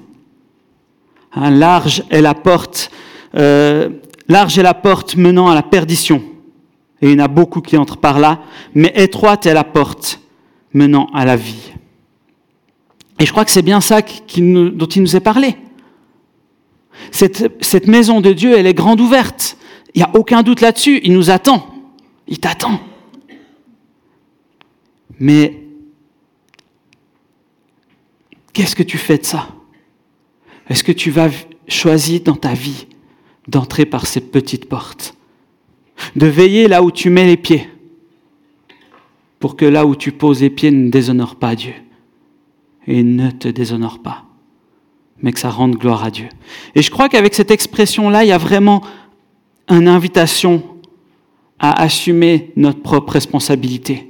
Hein, 1.36 1.52
large 1.52 2.04
est 2.10 2.22
la 2.22 2.34
porte, 2.34 2.92
euh, 3.36 3.90
large 4.28 4.60
est 4.60 4.64
la 4.64 4.74
porte 4.74 5.16
menant 5.16 5.48
à 5.48 5.56
la 5.56 5.64
perdition. 5.64 6.22
Et 7.02 7.10
il 7.10 7.18
y 7.18 7.22
en 7.22 7.24
a 7.24 7.30
beaucoup 7.30 7.62
qui 7.62 7.78
entrent 7.78 7.96
par 7.98 8.20
là, 8.20 8.42
mais 8.76 8.92
étroite 8.94 9.46
est 9.46 9.54
la 9.54 9.64
porte 9.64 10.20
menant 10.74 11.08
à 11.14 11.24
la 11.24 11.38
vie. 11.38 11.72
Et 13.22 13.26
je 13.28 13.32
crois 13.32 13.46
que 13.46 13.52
c'est 13.52 13.62
bien 13.62 13.82
ça 13.82 14.02
dont 14.02 14.88
il 14.88 15.02
nous 15.04 15.16
est 15.16 15.20
parlé. 15.20 15.56
Cette, 17.12 17.64
cette 17.64 17.86
maison 17.86 18.20
de 18.20 18.34
Dieu, 18.34 18.58
elle 18.58 18.66
est 18.66 18.74
grande 18.74 19.00
ouverte. 19.00 19.58
Il 19.94 20.00
n'y 20.00 20.04
a 20.04 20.10
aucun 20.16 20.42
doute 20.42 20.60
là-dessus. 20.60 21.02
Il 21.04 21.14
nous 21.14 21.30
attend. 21.30 21.72
Il 22.28 22.40
t'attend. 22.40 22.82
Mais 25.20 25.62
qu'est-ce 28.54 28.76
que 28.76 28.82
tu 28.82 28.98
fais 28.98 29.20
de 29.20 29.24
ça? 29.26 29.50
Est-ce 30.68 30.84
que 30.84 30.92
tu 30.92 31.12
vas 31.12 31.30
choisir 31.68 32.22
dans 32.22 32.36
ta 32.36 32.56
vie 32.56 32.88
d'entrer 33.48 33.86
par 33.86 34.08
ces 34.08 34.22
petites 34.22 34.68
portes? 34.68 35.14
De 36.16 36.26
veiller 36.26 36.68
là 36.68 36.82
où 36.82 36.90
tu 36.90 37.12
mets 37.12 37.28
les 37.28 37.38
pieds 37.38 37.70
pour 39.40 39.56
que 39.56 39.66
là 39.66 39.86
où 39.86 39.96
tu 39.96 40.12
poses 40.12 40.42
les 40.42 40.50
pieds 40.50 40.72
ne 40.72 40.90
déshonore 40.90 41.36
pas 41.36 41.56
Dieu 41.56 41.74
et 42.88 43.04
ne 43.04 43.32
te 43.32 43.48
déshonore 43.48 44.00
pas, 44.00 44.26
mais 45.22 45.32
que 45.32 45.40
ça 45.40 45.50
rende 45.50 45.76
gloire 45.76 46.04
à 46.04 46.12
Dieu. 46.12 46.30
Et 46.76 46.82
je 46.82 46.92
crois 46.92 47.10
qu'avec 47.10 47.34
cette 47.34 47.52
expression-là, 47.52 48.24
il 48.24 48.28
y 48.28 48.32
a 48.32 48.38
vraiment 48.38 48.82
une 49.70 49.88
invitation 49.88 50.64
à 51.60 51.82
assumer 51.82 52.52
notre 52.56 52.82
propre 52.82 53.14
responsabilité 53.14 54.10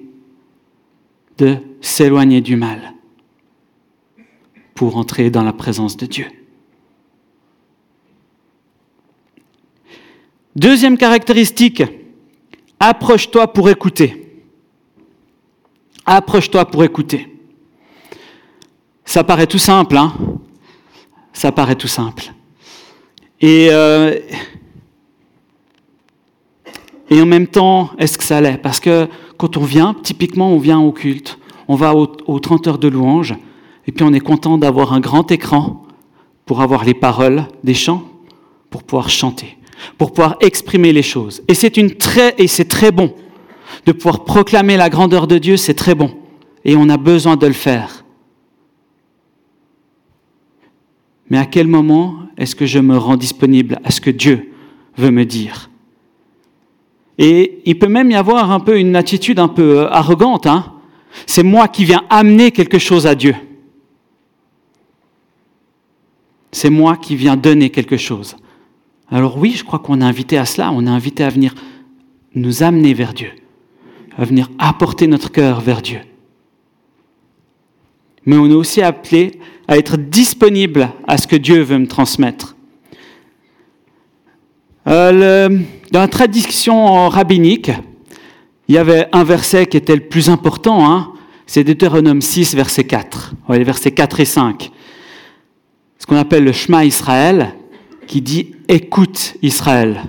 de 1.37 1.57
s'éloigner 1.81 2.41
du 2.41 2.55
mal 2.55 2.93
pour 4.73 4.97
entrer 4.97 5.29
dans 5.29 5.43
la 5.43 5.53
présence 5.53 5.97
de 5.97 6.05
Dieu. 6.05 6.27
Deuxième 10.55 10.97
caractéristique, 10.97 11.83
approche-toi 12.79 13.51
pour 13.53 13.69
écouter. 13.69 14.43
Approche-toi 16.05 16.65
pour 16.65 16.83
écouter. 16.83 17.30
Ça 19.11 19.25
paraît 19.25 19.45
tout 19.45 19.57
simple, 19.57 19.97
hein 19.97 20.13
Ça 21.33 21.51
paraît 21.51 21.75
tout 21.75 21.89
simple. 21.89 22.31
Et, 23.41 23.67
euh, 23.69 24.17
et 27.09 27.21
en 27.21 27.25
même 27.25 27.47
temps, 27.47 27.89
est-ce 27.97 28.17
que 28.17 28.23
ça 28.23 28.39
l'est? 28.39 28.57
Parce 28.57 28.79
que 28.79 29.09
quand 29.35 29.57
on 29.57 29.65
vient, 29.65 29.97
typiquement, 30.01 30.53
on 30.53 30.59
vient 30.59 30.79
au 30.79 30.93
culte, 30.93 31.39
on 31.67 31.75
va 31.75 31.93
aux 31.93 32.39
30 32.39 32.67
heures 32.67 32.77
de 32.77 32.87
louange, 32.87 33.35
et 33.85 33.91
puis 33.91 34.05
on 34.05 34.13
est 34.13 34.21
content 34.21 34.57
d'avoir 34.57 34.93
un 34.93 35.01
grand 35.01 35.29
écran 35.29 35.83
pour 36.45 36.61
avoir 36.61 36.85
les 36.85 36.93
paroles 36.93 37.43
des 37.65 37.73
chants, 37.73 38.03
pour 38.69 38.83
pouvoir 38.83 39.09
chanter, 39.09 39.57
pour 39.97 40.13
pouvoir 40.13 40.37
exprimer 40.39 40.93
les 40.93 41.03
choses. 41.03 41.43
Et 41.49 41.53
c'est 41.53 41.75
une 41.75 41.95
très, 41.95 42.33
et 42.37 42.47
c'est 42.47 42.69
très 42.69 42.93
bon 42.93 43.13
de 43.85 43.91
pouvoir 43.91 44.23
proclamer 44.23 44.77
la 44.77 44.89
grandeur 44.89 45.27
de 45.27 45.37
Dieu, 45.37 45.57
c'est 45.57 45.73
très 45.73 45.95
bon. 45.95 46.11
Et 46.63 46.77
on 46.77 46.87
a 46.87 46.95
besoin 46.95 47.35
de 47.35 47.47
le 47.47 47.51
faire. 47.51 48.05
Mais 51.31 51.37
à 51.37 51.45
quel 51.45 51.65
moment 51.65 52.17
est-ce 52.37 52.57
que 52.57 52.65
je 52.65 52.77
me 52.77 52.97
rends 52.97 53.15
disponible 53.15 53.79
à 53.85 53.91
ce 53.91 54.01
que 54.01 54.09
Dieu 54.09 54.51
veut 54.97 55.11
me 55.11 55.23
dire? 55.23 55.69
Et 57.17 57.61
il 57.65 57.79
peut 57.79 57.87
même 57.87 58.11
y 58.11 58.15
avoir 58.15 58.51
un 58.51 58.59
peu 58.59 58.77
une 58.77 58.97
attitude 58.97 59.39
un 59.39 59.47
peu 59.47 59.79
euh, 59.79 59.89
arrogante. 59.89 60.45
Hein. 60.45 60.73
C'est 61.25 61.43
moi 61.43 61.69
qui 61.69 61.85
viens 61.85 62.03
amener 62.09 62.51
quelque 62.51 62.79
chose 62.79 63.07
à 63.07 63.15
Dieu. 63.15 63.33
C'est 66.51 66.69
moi 66.69 66.97
qui 66.97 67.15
viens 67.15 67.37
donner 67.37 67.69
quelque 67.69 67.95
chose. 67.95 68.35
Alors 69.09 69.37
oui, 69.37 69.51
je 69.51 69.63
crois 69.63 69.79
qu'on 69.79 70.01
est 70.01 70.05
invité 70.05 70.37
à 70.37 70.43
cela. 70.43 70.69
On 70.73 70.85
est 70.85 70.89
invité 70.89 71.23
à 71.23 71.29
venir 71.29 71.55
nous 72.35 72.61
amener 72.61 72.93
vers 72.93 73.13
Dieu, 73.13 73.31
à 74.17 74.25
venir 74.25 74.49
apporter 74.59 75.07
notre 75.07 75.31
cœur 75.31 75.61
vers 75.61 75.81
Dieu. 75.81 75.99
Mais 78.25 78.37
on 78.37 78.49
est 78.49 78.53
aussi 78.53 78.81
appelé 78.81 79.39
à 79.67 79.77
être 79.77 79.97
disponible 79.97 80.89
à 81.07 81.17
ce 81.17 81.27
que 81.27 81.35
Dieu 81.35 81.61
veut 81.61 81.77
me 81.77 81.87
transmettre. 81.87 82.55
Euh, 84.87 85.49
dans 85.91 85.99
la 85.99 86.07
tradition 86.07 87.09
rabbinique, 87.09 87.71
il 88.67 88.75
y 88.75 88.77
avait 88.77 89.07
un 89.11 89.23
verset 89.23 89.65
qui 89.65 89.77
était 89.77 89.95
le 89.95 90.07
plus 90.07 90.29
important, 90.29 90.89
hein, 90.89 91.13
c'est 91.45 91.63
Deutéronome 91.63 92.21
6, 92.21 92.55
verset 92.55 92.85
4, 92.85 93.33
les 93.49 93.63
versets 93.63 93.91
4 93.91 94.19
et 94.21 94.25
5. 94.25 94.71
Ce 95.99 96.05
qu'on 96.05 96.15
appelle 96.15 96.43
le 96.43 96.51
Shema 96.51 96.85
Israël, 96.85 97.53
qui 98.07 98.21
dit 98.21 98.55
Écoute 98.67 99.35
Israël. 99.41 100.03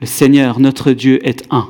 Le 0.00 0.06
Seigneur, 0.06 0.60
notre 0.60 0.92
Dieu, 0.92 1.26
est 1.26 1.44
un. 1.50 1.68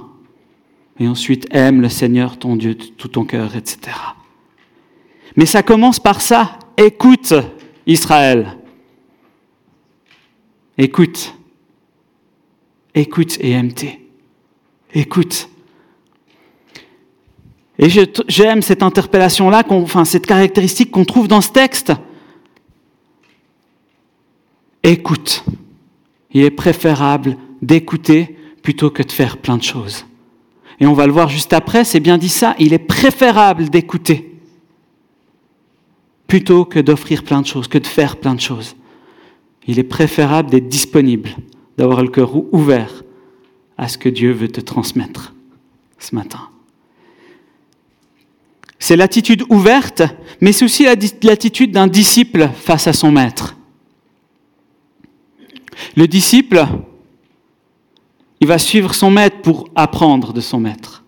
Et 1.00 1.08
ensuite, 1.08 1.46
aime 1.50 1.80
le 1.80 1.88
Seigneur, 1.88 2.38
ton 2.38 2.56
Dieu, 2.56 2.74
de 2.74 2.84
tout 2.84 3.08
ton 3.08 3.24
cœur, 3.24 3.56
etc. 3.56 3.96
Mais 5.38 5.46
ça 5.46 5.62
commence 5.62 6.00
par 6.00 6.20
ça. 6.20 6.58
Écoute 6.76 7.32
Israël. 7.86 8.58
Écoute. 10.76 11.32
Écoute 12.92 13.38
et. 13.40 13.56
Écoute. 14.92 15.48
Et 17.78 17.88
j'aime 18.26 18.62
cette 18.62 18.82
interpellation-là, 18.82 19.62
enfin 19.68 20.04
cette 20.04 20.26
caractéristique 20.26 20.90
qu'on 20.90 21.04
trouve 21.04 21.28
dans 21.28 21.40
ce 21.40 21.52
texte. 21.52 21.92
Écoute. 24.82 25.44
Il 26.32 26.42
est 26.42 26.50
préférable 26.50 27.36
d'écouter 27.62 28.36
plutôt 28.64 28.90
que 28.90 29.04
de 29.04 29.12
faire 29.12 29.36
plein 29.36 29.56
de 29.56 29.62
choses. 29.62 30.04
Et 30.80 30.86
on 30.88 30.94
va 30.94 31.06
le 31.06 31.12
voir 31.12 31.28
juste 31.28 31.52
après, 31.52 31.84
c'est 31.84 32.00
bien 32.00 32.18
dit 32.18 32.28
ça, 32.28 32.56
il 32.58 32.72
est 32.74 32.78
préférable 32.78 33.68
d'écouter 33.68 34.27
plutôt 36.28 36.64
que 36.64 36.78
d'offrir 36.78 37.24
plein 37.24 37.42
de 37.42 37.46
choses, 37.46 37.66
que 37.66 37.78
de 37.78 37.86
faire 37.86 38.16
plein 38.16 38.36
de 38.36 38.40
choses 38.40 38.76
il 39.68 39.78
est 39.78 39.84
préférable 39.84 40.50
d'être 40.50 40.68
disponible, 40.68 41.36
d'avoir 41.76 42.02
le 42.02 42.08
cœur 42.08 42.32
ouvert 42.52 43.04
à 43.76 43.86
ce 43.86 43.98
que 43.98 44.08
Dieu 44.08 44.32
veut 44.32 44.48
te 44.48 44.62
transmettre 44.62 45.34
ce 45.98 46.14
matin. 46.14 46.48
C'est 48.78 48.96
l'attitude 48.96 49.44
ouverte, 49.50 50.02
mais 50.40 50.52
c'est 50.52 50.64
aussi 50.64 50.84
l'attitude 50.84 51.70
d'un 51.70 51.86
disciple 51.86 52.48
face 52.54 52.86
à 52.86 52.94
son 52.94 53.12
maître. 53.12 53.56
Le 55.96 56.08
disciple, 56.08 56.66
il 58.40 58.46
va 58.46 58.58
suivre 58.58 58.94
son 58.94 59.10
maître 59.10 59.42
pour 59.42 59.68
apprendre 59.74 60.32
de 60.32 60.40
son 60.40 60.60
maître, 60.60 61.04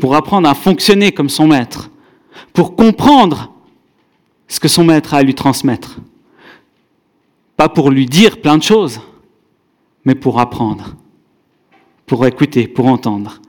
pour 0.00 0.16
apprendre 0.16 0.48
à 0.48 0.54
fonctionner 0.54 1.12
comme 1.12 1.28
son 1.28 1.48
maître, 1.48 1.90
pour 2.54 2.76
comprendre 2.76 3.52
ce 4.50 4.58
que 4.58 4.68
son 4.68 4.84
maître 4.84 5.14
a 5.14 5.18
à 5.18 5.22
lui 5.22 5.34
transmettre. 5.34 5.98
Pas 7.56 7.68
pour 7.68 7.90
lui 7.90 8.06
dire 8.06 8.40
plein 8.40 8.58
de 8.58 8.62
choses, 8.64 9.00
mais 10.04 10.16
pour 10.16 10.40
apprendre, 10.40 10.96
pour 12.04 12.26
écouter, 12.26 12.66
pour 12.66 12.86
entendre. 12.86 13.40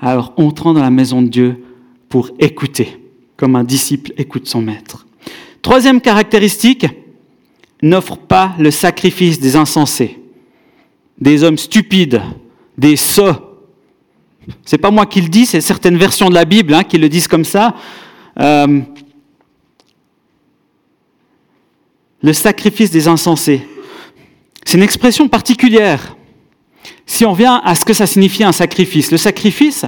Alors, 0.00 0.32
entrant 0.38 0.72
dans 0.72 0.80
la 0.80 0.90
maison 0.90 1.20
de 1.20 1.28
Dieu 1.28 1.64
pour 2.08 2.30
écouter, 2.38 2.98
comme 3.36 3.56
un 3.56 3.62
disciple 3.62 4.14
écoute 4.16 4.48
son 4.48 4.62
maître. 4.62 5.06
Troisième 5.60 6.00
caractéristique, 6.00 6.86
n'offre 7.82 8.16
pas 8.16 8.54
le 8.58 8.70
sacrifice 8.70 9.38
des 9.38 9.54
insensés, 9.54 10.18
des 11.18 11.42
hommes 11.44 11.58
stupides, 11.58 12.22
des 12.78 12.96
sots. 12.96 13.58
C'est 14.64 14.78
pas 14.78 14.90
moi 14.90 15.04
qui 15.04 15.20
le 15.20 15.28
dis, 15.28 15.44
c'est 15.44 15.60
certaines 15.60 15.98
versions 15.98 16.30
de 16.30 16.34
la 16.34 16.46
Bible 16.46 16.72
hein, 16.72 16.84
qui 16.84 16.96
le 16.96 17.08
disent 17.10 17.28
comme 17.28 17.44
ça. 17.44 17.74
Euh, 18.40 18.80
le 22.22 22.32
sacrifice 22.32 22.90
des 22.90 23.08
insensés. 23.08 23.66
C'est 24.64 24.78
une 24.78 24.84
expression 24.84 25.28
particulière. 25.28 26.16
Si 27.04 27.26
on 27.26 27.32
vient 27.32 27.60
à 27.64 27.74
ce 27.74 27.84
que 27.84 27.92
ça 27.92 28.06
signifie 28.06 28.44
un 28.44 28.52
sacrifice, 28.52 29.10
le 29.10 29.18
sacrifice, 29.18 29.84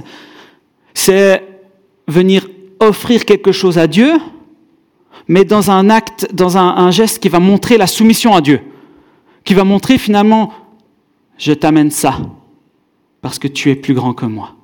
c'est 0.93 1.43
venir 2.07 2.47
offrir 2.79 3.25
quelque 3.25 3.51
chose 3.51 3.77
à 3.77 3.87
Dieu, 3.87 4.13
mais 5.27 5.45
dans 5.45 5.71
un 5.71 5.89
acte, 5.89 6.27
dans 6.33 6.57
un, 6.57 6.91
geste 6.91 7.19
qui 7.19 7.29
va 7.29 7.39
montrer 7.39 7.77
la 7.77 7.87
soumission 7.87 8.35
à 8.35 8.41
Dieu, 8.41 8.61
qui 9.43 9.53
va 9.53 9.63
montrer 9.63 9.97
finalement, 9.97 10.53
je 11.37 11.53
t'amène 11.53 11.89
ça, 11.89 12.19
parce 13.21 13.39
que 13.39 13.47
tu 13.47 13.71
es 13.71 13.75
plus 13.75 13.93
grand 13.93 14.13
que 14.13 14.25
moi. 14.25 14.55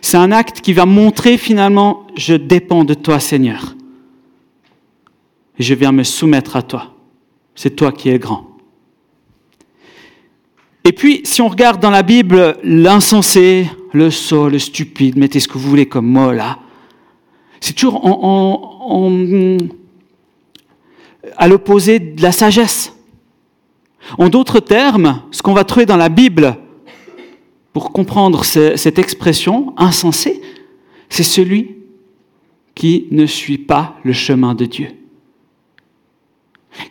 C'est 0.00 0.16
un 0.16 0.32
acte 0.32 0.60
qui 0.60 0.72
va 0.72 0.86
montrer 0.86 1.36
finalement, 1.36 2.06
je 2.16 2.34
dépends 2.34 2.84
de 2.84 2.94
toi 2.94 3.20
Seigneur. 3.20 3.74
Et 5.58 5.62
je 5.62 5.74
viens 5.74 5.92
me 5.92 6.04
soumettre 6.04 6.56
à 6.56 6.62
toi. 6.62 6.94
C'est 7.54 7.76
toi 7.76 7.92
qui 7.92 8.08
es 8.08 8.18
grand. 8.18 8.46
Et 10.84 10.92
puis, 10.92 11.20
si 11.24 11.42
on 11.42 11.48
regarde 11.48 11.80
dans 11.80 11.90
la 11.90 12.02
Bible 12.02 12.56
l'insensé, 12.64 13.68
le 13.92 14.10
sot, 14.10 14.48
le 14.48 14.58
stupide, 14.58 15.18
mettez 15.18 15.40
ce 15.40 15.48
que 15.48 15.58
vous 15.58 15.68
voulez 15.68 15.86
comme 15.86 16.06
mot 16.06 16.32
là, 16.32 16.58
c'est 17.60 17.74
toujours 17.74 18.02
à 21.36 21.48
l'opposé 21.48 21.98
de 21.98 22.22
la 22.22 22.32
sagesse. 22.32 22.94
En 24.18 24.28
d'autres 24.28 24.60
termes, 24.60 25.22
ce 25.30 25.42
qu'on 25.42 25.52
va 25.52 25.64
trouver 25.64 25.84
dans 25.84 25.98
la 25.98 26.08
Bible 26.08 26.56
pour 27.72 27.92
comprendre 27.92 28.44
cette 28.44 28.98
expression, 28.98 29.74
insensé, 29.76 30.40
c'est 31.08 31.22
celui 31.22 31.76
qui 32.74 33.06
ne 33.10 33.26
suit 33.26 33.58
pas 33.58 33.96
le 34.04 34.12
chemin 34.12 34.54
de 34.54 34.64
Dieu, 34.64 34.88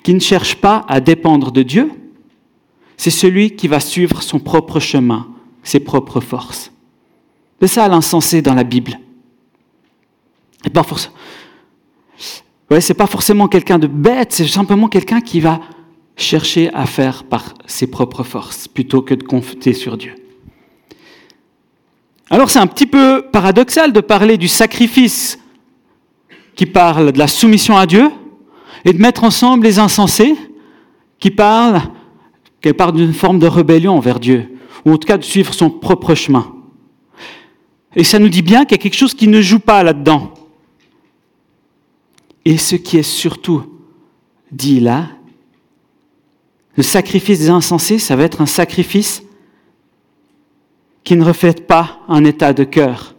qui 0.04 0.14
ne 0.14 0.20
cherche 0.20 0.56
pas 0.56 0.86
à 0.88 1.00
dépendre 1.00 1.52
de 1.52 1.64
Dieu, 1.64 1.92
c'est 2.98 3.10
celui 3.10 3.56
qui 3.56 3.68
va 3.68 3.80
suivre 3.80 4.22
son 4.22 4.40
propre 4.40 4.80
chemin, 4.80 5.28
ses 5.64 5.80
propres 5.80 6.20
forces. 6.20 6.72
C'est 7.62 7.68
ça 7.68 7.88
l'insensé 7.88 8.42
dans 8.42 8.54
la 8.54 8.64
Bible. 8.64 9.00
Et 10.66 10.70
pas 10.70 10.86
c'est 12.80 12.94
pas 12.94 13.08
forcément 13.08 13.48
quelqu'un 13.48 13.80
de 13.80 13.88
bête, 13.88 14.34
c'est 14.34 14.48
simplement 14.48 14.88
quelqu'un 14.88 15.22
qui 15.22 15.40
va 15.40 15.60
chercher 16.16 16.74
à 16.74 16.86
faire 16.86 17.24
par 17.24 17.54
ses 17.66 17.88
propres 17.88 18.24
forces 18.24 18.68
plutôt 18.68 19.02
que 19.02 19.14
de 19.14 19.24
compter 19.24 19.74
sur 19.74 19.98
Dieu. 19.98 20.14
Alors 22.30 22.50
c'est 22.50 22.60
un 22.60 22.68
petit 22.68 22.86
peu 22.86 23.26
paradoxal 23.32 23.92
de 23.92 24.02
parler 24.02 24.38
du 24.38 24.48
sacrifice 24.48 25.40
qui 26.56 26.66
parle 26.66 27.12
de 27.12 27.18
la 27.18 27.28
soumission 27.28 27.76
à 27.76 27.88
Dieu 27.88 28.12
et 28.86 28.94
de 28.94 29.02
mettre 29.02 29.24
ensemble 29.24 29.66
les 29.66 29.80
insensés 29.80 30.36
qui 31.20 31.32
parlent, 31.32 31.82
qui 32.62 32.72
parlent 32.74 32.94
d'une 32.94 33.14
forme 33.14 33.40
de 33.40 33.48
rébellion 33.48 33.94
envers 33.94 34.20
Dieu, 34.20 34.58
ou 34.86 34.92
en 34.92 34.98
tout 34.98 35.08
cas 35.08 35.18
de 35.18 35.24
suivre 35.24 35.54
son 35.54 35.70
propre 35.70 36.14
chemin. 36.16 36.54
Et 37.96 38.04
ça 38.04 38.20
nous 38.20 38.30
dit 38.30 38.44
bien 38.44 38.66
qu'il 38.66 38.78
y 38.78 38.80
a 38.80 38.84
quelque 38.84 38.96
chose 38.96 39.16
qui 39.16 39.28
ne 39.28 39.42
joue 39.42 39.60
pas 39.60 39.84
là-dedans. 39.84 40.34
Et 42.46 42.58
ce 42.58 42.76
qui 42.76 42.98
est 42.98 43.04
surtout 43.04 43.64
dit 44.52 44.80
là, 44.80 45.08
le 46.76 46.84
sacrifice 46.84 47.40
des 47.40 47.50
insensés, 47.50 48.00
ça 48.00 48.16
va 48.16 48.24
être 48.24 48.42
un 48.42 48.46
sacrifice 48.46 49.24
qui 51.04 51.16
ne 51.16 51.24
reflète 51.24 51.68
pas 51.68 52.00
un 52.08 52.24
état 52.26 52.54
de 52.54 52.64
cœur 52.64 53.16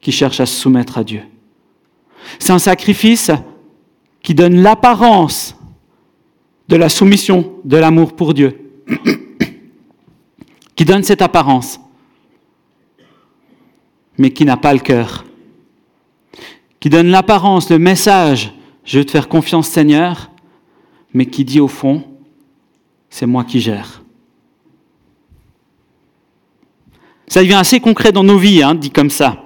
qui 0.00 0.12
cherche 0.12 0.40
à 0.40 0.46
se 0.46 0.54
soumettre 0.54 0.98
à 0.98 1.04
Dieu. 1.04 1.22
C'est 2.38 2.52
un 2.52 2.58
sacrifice 2.58 3.30
qui 4.22 4.34
donne 4.34 4.62
l'apparence 4.62 5.56
de 6.68 6.76
la 6.76 6.88
soumission, 6.88 7.54
de 7.64 7.76
l'amour 7.76 8.14
pour 8.14 8.34
Dieu, 8.34 8.72
qui 10.76 10.84
donne 10.84 11.02
cette 11.02 11.22
apparence, 11.22 11.80
mais 14.18 14.30
qui 14.30 14.44
n'a 14.44 14.56
pas 14.56 14.72
le 14.72 14.80
cœur, 14.80 15.24
qui 16.78 16.88
donne 16.88 17.08
l'apparence, 17.08 17.70
le 17.70 17.78
message, 17.78 18.52
je 18.84 18.98
veux 18.98 19.04
te 19.04 19.10
faire 19.10 19.28
confiance 19.28 19.68
Seigneur, 19.68 20.30
mais 21.12 21.26
qui 21.26 21.44
dit 21.44 21.60
au 21.60 21.68
fond, 21.68 22.04
c'est 23.08 23.26
moi 23.26 23.44
qui 23.44 23.60
gère. 23.60 23.99
Ça 27.30 27.42
devient 27.42 27.54
assez 27.54 27.78
concret 27.78 28.10
dans 28.10 28.24
nos 28.24 28.38
vies, 28.38 28.60
hein, 28.60 28.74
dit 28.74 28.90
comme 28.90 29.08
ça. 29.08 29.44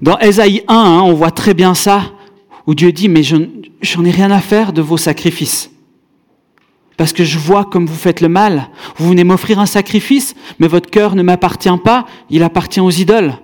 Dans 0.00 0.16
Ésaïe 0.20 0.62
1, 0.68 0.74
hein, 0.74 1.02
on 1.02 1.12
voit 1.12 1.32
très 1.32 1.54
bien 1.54 1.74
ça, 1.74 2.12
où 2.68 2.76
Dieu 2.76 2.92
dit, 2.92 3.08
mais 3.08 3.24
j'en 3.24 4.04
ai 4.04 4.10
rien 4.12 4.30
à 4.30 4.40
faire 4.40 4.72
de 4.72 4.80
vos 4.80 4.96
sacrifices. 4.96 5.72
Parce 6.96 7.12
que 7.12 7.24
je 7.24 7.36
vois 7.36 7.64
comme 7.64 7.86
vous 7.86 7.96
faites 7.96 8.20
le 8.20 8.28
mal. 8.28 8.68
Vous 8.96 9.08
venez 9.08 9.24
m'offrir 9.24 9.58
un 9.58 9.66
sacrifice, 9.66 10.36
mais 10.60 10.68
votre 10.68 10.88
cœur 10.88 11.16
ne 11.16 11.22
m'appartient 11.24 11.68
pas, 11.82 12.06
il 12.30 12.44
appartient 12.44 12.80
aux 12.80 12.90
idoles. 12.90 13.34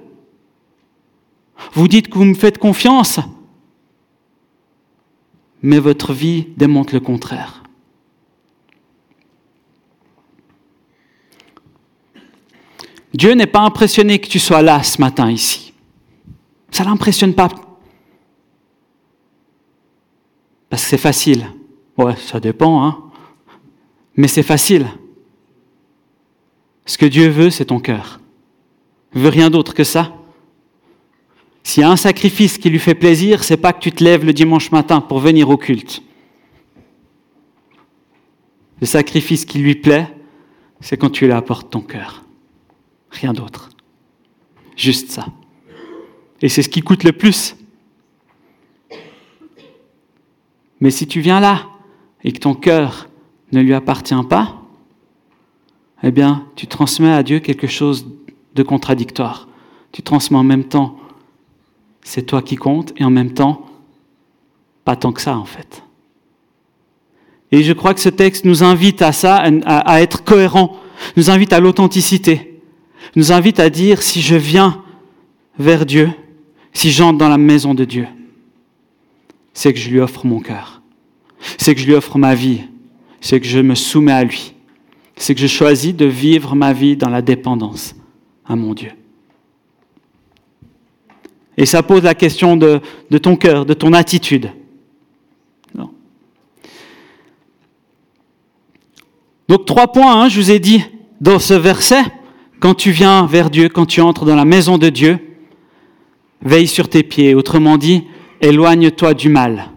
Vous 1.72 1.88
dites 1.88 2.08
que 2.08 2.18
vous 2.18 2.24
me 2.24 2.34
faites 2.34 2.58
confiance, 2.58 3.18
mais 5.60 5.80
votre 5.80 6.12
vie 6.12 6.46
démontre 6.56 6.94
le 6.94 7.00
contraire. 7.00 7.63
Dieu 13.14 13.34
n'est 13.34 13.46
pas 13.46 13.60
impressionné 13.60 14.18
que 14.18 14.26
tu 14.26 14.40
sois 14.40 14.60
là 14.60 14.82
ce 14.82 15.00
matin 15.00 15.30
ici. 15.30 15.72
Ça 16.70 16.82
ne 16.82 16.88
l'impressionne 16.88 17.32
pas. 17.32 17.48
Parce 20.68 20.82
que 20.82 20.88
c'est 20.88 20.98
facile. 20.98 21.46
Ouais, 21.96 22.16
ça 22.16 22.40
dépend, 22.40 22.84
hein. 22.84 23.04
Mais 24.16 24.26
c'est 24.26 24.42
facile. 24.42 24.88
Ce 26.86 26.98
que 26.98 27.06
Dieu 27.06 27.28
veut, 27.28 27.50
c'est 27.50 27.66
ton 27.66 27.78
cœur. 27.78 28.20
Il 29.14 29.22
veut 29.22 29.28
rien 29.28 29.48
d'autre 29.48 29.74
que 29.74 29.84
ça. 29.84 30.12
S'il 31.62 31.82
y 31.82 31.84
a 31.84 31.90
un 31.90 31.96
sacrifice 31.96 32.58
qui 32.58 32.68
lui 32.68 32.80
fait 32.80 32.96
plaisir, 32.96 33.44
c'est 33.44 33.56
pas 33.56 33.72
que 33.72 33.80
tu 33.80 33.92
te 33.92 34.02
lèves 34.02 34.24
le 34.24 34.32
dimanche 34.32 34.72
matin 34.72 35.00
pour 35.00 35.20
venir 35.20 35.48
au 35.48 35.56
culte. 35.56 36.02
Le 38.80 38.86
sacrifice 38.86 39.44
qui 39.44 39.60
lui 39.60 39.76
plaît, 39.76 40.08
c'est 40.80 40.96
quand 40.96 41.10
tu 41.10 41.26
lui 41.26 41.32
apportes 41.32 41.70
ton 41.70 41.80
cœur. 41.80 42.23
Rien 43.14 43.32
d'autre. 43.32 43.70
Juste 44.76 45.10
ça. 45.10 45.26
Et 46.42 46.48
c'est 46.48 46.62
ce 46.62 46.68
qui 46.68 46.82
coûte 46.82 47.04
le 47.04 47.12
plus. 47.12 47.56
Mais 50.80 50.90
si 50.90 51.06
tu 51.06 51.20
viens 51.20 51.40
là 51.40 51.66
et 52.24 52.32
que 52.32 52.38
ton 52.38 52.54
cœur 52.54 53.08
ne 53.52 53.60
lui 53.60 53.72
appartient 53.72 54.14
pas, 54.28 54.60
eh 56.02 56.10
bien, 56.10 56.46
tu 56.56 56.66
transmets 56.66 57.12
à 57.12 57.22
Dieu 57.22 57.38
quelque 57.38 57.66
chose 57.66 58.06
de 58.54 58.62
contradictoire. 58.62 59.48
Tu 59.92 60.02
transmets 60.02 60.36
en 60.36 60.44
même 60.44 60.64
temps, 60.64 60.98
c'est 62.02 62.26
toi 62.26 62.42
qui 62.42 62.56
compte, 62.56 62.92
et 62.98 63.04
en 63.04 63.10
même 63.10 63.32
temps, 63.32 63.66
pas 64.84 64.96
tant 64.96 65.12
que 65.12 65.22
ça, 65.22 65.38
en 65.38 65.44
fait. 65.44 65.82
Et 67.52 67.62
je 67.62 67.72
crois 67.72 67.94
que 67.94 68.00
ce 68.00 68.08
texte 68.08 68.44
nous 68.44 68.64
invite 68.64 69.00
à 69.00 69.12
ça, 69.12 69.36
à, 69.64 70.02
être 70.02 70.24
cohérent, 70.24 70.76
nous 71.16 71.30
invite 71.30 71.52
à 71.52 71.60
l'authenticité 71.60 72.53
nous 73.16 73.32
invite 73.32 73.60
à 73.60 73.70
dire, 73.70 74.02
si 74.02 74.20
je 74.20 74.34
viens 74.34 74.82
vers 75.58 75.86
Dieu, 75.86 76.10
si 76.72 76.90
j'entre 76.90 77.18
dans 77.18 77.28
la 77.28 77.38
maison 77.38 77.74
de 77.74 77.84
Dieu, 77.84 78.06
c'est 79.52 79.72
que 79.72 79.78
je 79.78 79.90
lui 79.90 80.00
offre 80.00 80.26
mon 80.26 80.40
cœur, 80.40 80.82
c'est 81.58 81.74
que 81.74 81.80
je 81.80 81.86
lui 81.86 81.94
offre 81.94 82.18
ma 82.18 82.34
vie, 82.34 82.62
c'est 83.20 83.40
que 83.40 83.46
je 83.46 83.60
me 83.60 83.74
soumets 83.74 84.12
à 84.12 84.24
lui, 84.24 84.54
c'est 85.16 85.34
que 85.34 85.40
je 85.40 85.46
choisis 85.46 85.94
de 85.94 86.06
vivre 86.06 86.54
ma 86.54 86.72
vie 86.72 86.96
dans 86.96 87.10
la 87.10 87.22
dépendance 87.22 87.94
à 88.44 88.56
mon 88.56 88.74
Dieu. 88.74 88.90
Et 91.56 91.66
ça 91.66 91.84
pose 91.84 92.02
la 92.02 92.14
question 92.14 92.56
de, 92.56 92.80
ton 93.22 93.36
cœur, 93.36 93.64
de 93.64 93.74
ton 93.74 93.92
attitude. 93.92 94.50
Donc 99.48 99.66
trois 99.66 99.88
points, 99.88 100.22
hein, 100.22 100.28
je 100.28 100.40
vous 100.40 100.50
ai 100.50 100.58
dit 100.58 100.82
dans 101.20 101.38
ce 101.38 101.54
verset. 101.54 102.02
Quand 102.60 102.74
tu 102.74 102.90
viens 102.90 103.26
vers 103.26 103.50
Dieu, 103.50 103.68
quand 103.68 103.86
tu 103.86 104.00
entres 104.00 104.24
dans 104.24 104.36
la 104.36 104.44
maison 104.44 104.78
de 104.78 104.88
Dieu, 104.88 105.18
veille 106.42 106.68
sur 106.68 106.88
tes 106.88 107.02
pieds. 107.02 107.34
Autrement 107.34 107.76
dit, 107.76 108.04
éloigne-toi 108.40 109.14
du 109.14 109.28
mal. 109.28 109.70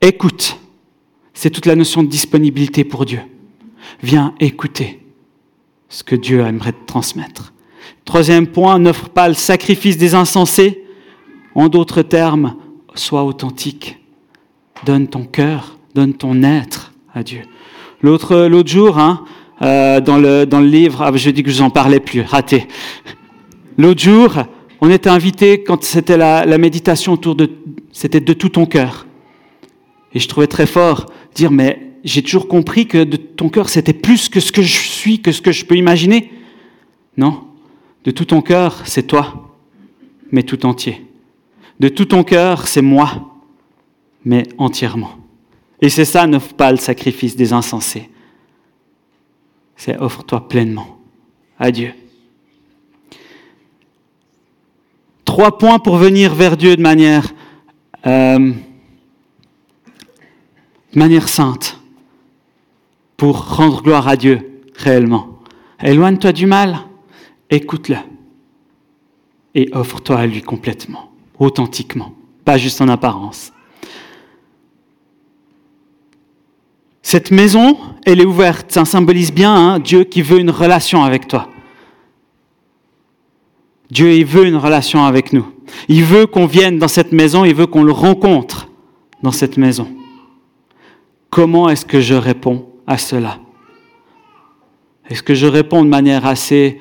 Écoute. 0.00 0.58
C'est 1.36 1.50
toute 1.50 1.66
la 1.66 1.76
notion 1.76 2.02
de 2.02 2.08
disponibilité 2.08 2.82
pour 2.82 3.04
Dieu. 3.04 3.20
Viens 4.02 4.34
écouter 4.40 5.02
ce 5.90 6.02
que 6.02 6.16
Dieu 6.16 6.40
aimerait 6.40 6.72
te 6.72 6.86
transmettre. 6.86 7.52
Troisième 8.06 8.46
point, 8.46 8.78
n'offre 8.78 9.10
pas 9.10 9.28
le 9.28 9.34
sacrifice 9.34 9.98
des 9.98 10.14
insensés. 10.14 10.82
En 11.54 11.68
d'autres 11.68 12.00
termes, 12.00 12.56
sois 12.94 13.22
authentique. 13.22 13.98
Donne 14.86 15.08
ton 15.08 15.24
cœur, 15.26 15.76
donne 15.94 16.14
ton 16.14 16.42
être 16.42 16.94
à 17.12 17.22
Dieu. 17.22 17.42
L'autre, 18.00 18.48
jour, 18.64 18.98
hein, 18.98 19.22
euh, 19.62 20.00
dans, 20.00 20.18
le, 20.18 20.44
dans 20.44 20.60
le 20.60 20.66
livre, 20.66 21.02
ah, 21.02 21.10
je 21.14 21.30
dis 21.30 21.42
que 21.42 21.50
je 21.50 21.62
n'en 21.62 21.70
parlais 21.70 22.00
plus, 22.00 22.20
raté. 22.20 22.66
L'autre 23.78 24.00
jour, 24.00 24.34
On 24.80 24.90
était 24.90 25.08
invité 25.08 25.62
quand 25.62 25.82
c'était 25.84 26.18
la, 26.18 26.44
la, 26.44 26.58
méditation 26.58 27.14
autour 27.14 27.34
de, 27.34 27.50
c'était 27.92 28.20
de 28.20 28.32
tout 28.34 28.50
ton 28.50 28.66
cœur. 28.66 29.06
Et 30.12 30.18
je 30.18 30.28
trouvais 30.28 30.46
très 30.46 30.66
fort 30.66 31.06
dire, 31.34 31.50
mais 31.50 31.92
j'ai 32.04 32.22
toujours 32.22 32.46
compris 32.46 32.86
que 32.86 33.04
de 33.04 33.16
ton 33.16 33.48
cœur, 33.48 33.68
c'était 33.68 33.94
plus 33.94 34.28
que 34.28 34.40
ce 34.40 34.52
que 34.52 34.62
je 34.62 34.78
suis, 34.78 35.20
que 35.20 35.32
ce 35.32 35.40
que 35.40 35.52
je 35.52 35.64
peux 35.64 35.76
imaginer. 35.76 36.30
Non, 37.16 37.44
de 38.04 38.10
tout 38.10 38.26
ton 38.26 38.42
cœur, 38.42 38.82
c'est 38.84 39.06
toi, 39.06 39.54
mais 40.30 40.42
tout 40.42 40.66
entier. 40.66 41.06
De 41.80 41.88
tout 41.88 42.04
ton 42.04 42.22
cœur, 42.22 42.68
c'est 42.68 42.82
moi, 42.82 43.40
mais 44.24 44.44
entièrement. 44.58 45.12
Et 45.80 45.88
c'est 45.88 46.04
ça, 46.04 46.26
n'offre 46.26 46.54
pas 46.54 46.70
le 46.70 46.78
sacrifice 46.78 47.36
des 47.36 47.52
insensés. 47.52 48.08
C'est 49.76 49.98
offre-toi 49.98 50.48
pleinement 50.48 50.98
à 51.58 51.70
Dieu. 51.70 51.92
Trois 55.24 55.58
points 55.58 55.78
pour 55.78 55.96
venir 55.96 56.34
vers 56.34 56.56
Dieu 56.56 56.76
de 56.76 56.82
manière, 56.82 57.32
euh, 58.06 58.52
de 60.92 60.98
manière 60.98 61.28
sainte, 61.28 61.78
pour 63.16 63.56
rendre 63.56 63.82
gloire 63.82 64.08
à 64.08 64.16
Dieu 64.16 64.62
réellement. 64.74 65.38
Éloigne-toi 65.82 66.32
du 66.32 66.46
mal, 66.46 66.78
écoute-le 67.50 67.96
et 69.56 69.70
offre-toi 69.72 70.18
à 70.18 70.26
lui 70.26 70.42
complètement, 70.42 71.10
authentiquement, 71.38 72.12
pas 72.44 72.58
juste 72.58 72.80
en 72.82 72.88
apparence. 72.88 73.52
Cette 77.08 77.30
maison, 77.30 77.78
elle 78.04 78.20
est 78.20 78.24
ouverte, 78.24 78.72
ça 78.72 78.84
symbolise 78.84 79.32
bien 79.32 79.54
hein, 79.54 79.78
Dieu 79.78 80.02
qui 80.02 80.22
veut 80.22 80.40
une 80.40 80.50
relation 80.50 81.04
avec 81.04 81.28
toi. 81.28 81.48
Dieu, 83.92 84.12
il 84.12 84.24
veut 84.24 84.44
une 84.44 84.56
relation 84.56 85.04
avec 85.04 85.32
nous. 85.32 85.46
Il 85.86 86.02
veut 86.02 86.26
qu'on 86.26 86.46
vienne 86.46 86.80
dans 86.80 86.88
cette 86.88 87.12
maison, 87.12 87.44
il 87.44 87.54
veut 87.54 87.68
qu'on 87.68 87.84
le 87.84 87.92
rencontre 87.92 88.68
dans 89.22 89.30
cette 89.30 89.56
maison. 89.56 89.86
Comment 91.30 91.68
est-ce 91.68 91.86
que 91.86 92.00
je 92.00 92.14
réponds 92.14 92.66
à 92.88 92.98
cela? 92.98 93.38
Est-ce 95.08 95.22
que 95.22 95.34
je 95.34 95.46
réponds 95.46 95.84
de 95.84 95.88
manière 95.88 96.26
assez 96.26 96.80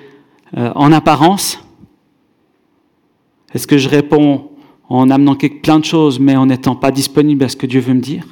euh, 0.57 0.71
en 0.73 0.91
apparence? 0.91 1.63
Est-ce 3.53 3.67
que 3.67 3.77
je 3.77 3.89
réponds 3.89 4.49
en 4.89 5.11
amenant 5.11 5.35
plein 5.35 5.77
de 5.77 5.85
choses 5.85 6.19
mais 6.19 6.35
en 6.35 6.47
n'étant 6.47 6.75
pas 6.75 6.89
disponible 6.89 7.43
à 7.43 7.49
ce 7.49 7.55
que 7.55 7.67
Dieu 7.67 7.79
veut 7.79 7.93
me 7.93 8.01
dire? 8.01 8.25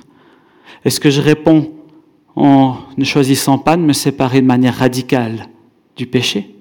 Est-ce 0.86 1.00
que 1.00 1.12
je 1.12 1.22
réponds 1.22 1.73
en 2.36 2.78
ne 2.98 3.04
choisissant 3.04 3.58
pas 3.58 3.78
de 3.78 3.82
me 3.82 3.94
séparer 3.94 4.42
de 4.42 4.48
manière 4.48 4.76
radicale 4.76 5.48
du 5.96 6.08
péché? 6.08 6.56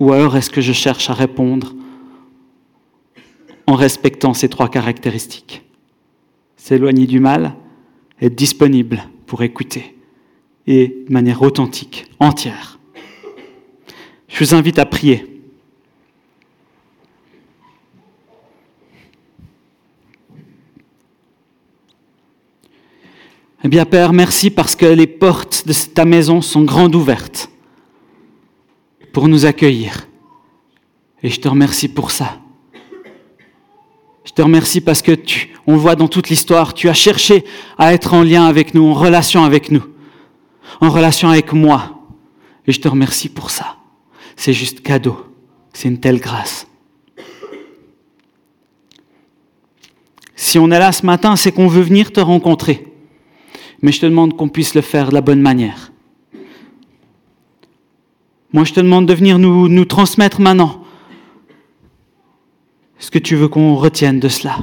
Ou 0.00 0.12
alors 0.12 0.36
est-ce 0.36 0.50
que 0.50 0.60
je 0.60 0.72
cherche 0.72 1.10
à 1.10 1.14
répondre 1.14 1.74
en 3.66 3.74
respectant 3.74 4.34
ces 4.34 4.48
trois 4.48 4.68
caractéristiques? 4.68 5.62
S'éloigner 6.56 7.06
du 7.06 7.20
mal, 7.20 7.54
être 8.20 8.34
disponible 8.34 9.04
pour 9.26 9.42
écouter 9.42 9.96
et 10.66 11.04
de 11.08 11.12
manière 11.12 11.42
authentique, 11.42 12.06
entière. 12.20 12.78
Je 14.28 14.44
vous 14.44 14.54
invite 14.54 14.78
à 14.78 14.86
prier. 14.86 15.31
Eh 23.64 23.68
bien, 23.68 23.84
Père, 23.84 24.12
merci 24.12 24.50
parce 24.50 24.74
que 24.74 24.86
les 24.86 25.06
portes 25.06 25.68
de 25.68 25.72
ta 25.72 26.04
maison 26.04 26.40
sont 26.40 26.62
grandes 26.62 26.96
ouvertes 26.96 27.48
pour 29.12 29.28
nous 29.28 29.46
accueillir. 29.46 30.08
Et 31.22 31.28
je 31.28 31.38
te 31.38 31.46
remercie 31.46 31.86
pour 31.86 32.10
ça. 32.10 32.40
Je 34.24 34.32
te 34.32 34.42
remercie 34.42 34.80
parce 34.80 35.00
que 35.00 35.12
tu, 35.12 35.54
on 35.66 35.76
voit 35.76 35.94
dans 35.94 36.08
toute 36.08 36.28
l'histoire, 36.28 36.74
tu 36.74 36.88
as 36.88 36.94
cherché 36.94 37.44
à 37.78 37.92
être 37.92 38.14
en 38.14 38.24
lien 38.24 38.46
avec 38.46 38.74
nous, 38.74 38.84
en 38.84 38.94
relation 38.94 39.44
avec 39.44 39.70
nous, 39.70 39.84
en 40.80 40.90
relation 40.90 41.28
avec 41.28 41.52
moi. 41.52 42.00
Et 42.66 42.72
je 42.72 42.80
te 42.80 42.88
remercie 42.88 43.28
pour 43.28 43.50
ça. 43.50 43.76
C'est 44.34 44.52
juste 44.52 44.80
cadeau. 44.80 45.24
C'est 45.72 45.88
une 45.88 46.00
telle 46.00 46.18
grâce. 46.18 46.66
Si 50.34 50.58
on 50.58 50.70
est 50.72 50.78
là 50.80 50.90
ce 50.90 51.06
matin, 51.06 51.36
c'est 51.36 51.52
qu'on 51.52 51.68
veut 51.68 51.82
venir 51.82 52.12
te 52.12 52.20
rencontrer 52.20 52.91
mais 53.82 53.90
je 53.92 54.00
te 54.00 54.06
demande 54.06 54.36
qu'on 54.36 54.48
puisse 54.48 54.74
le 54.74 54.80
faire 54.80 55.08
de 55.08 55.14
la 55.14 55.20
bonne 55.20 55.40
manière. 55.40 55.92
Moi, 58.52 58.64
je 58.64 58.72
te 58.72 58.80
demande 58.80 59.06
de 59.06 59.14
venir 59.14 59.38
nous, 59.38 59.84
transmettre 59.84 60.40
maintenant 60.40 60.84
ce 62.98 63.10
que 63.10 63.18
tu 63.18 63.34
veux 63.34 63.48
qu'on 63.48 63.74
retienne 63.74 64.20
de 64.20 64.28
cela. 64.28 64.58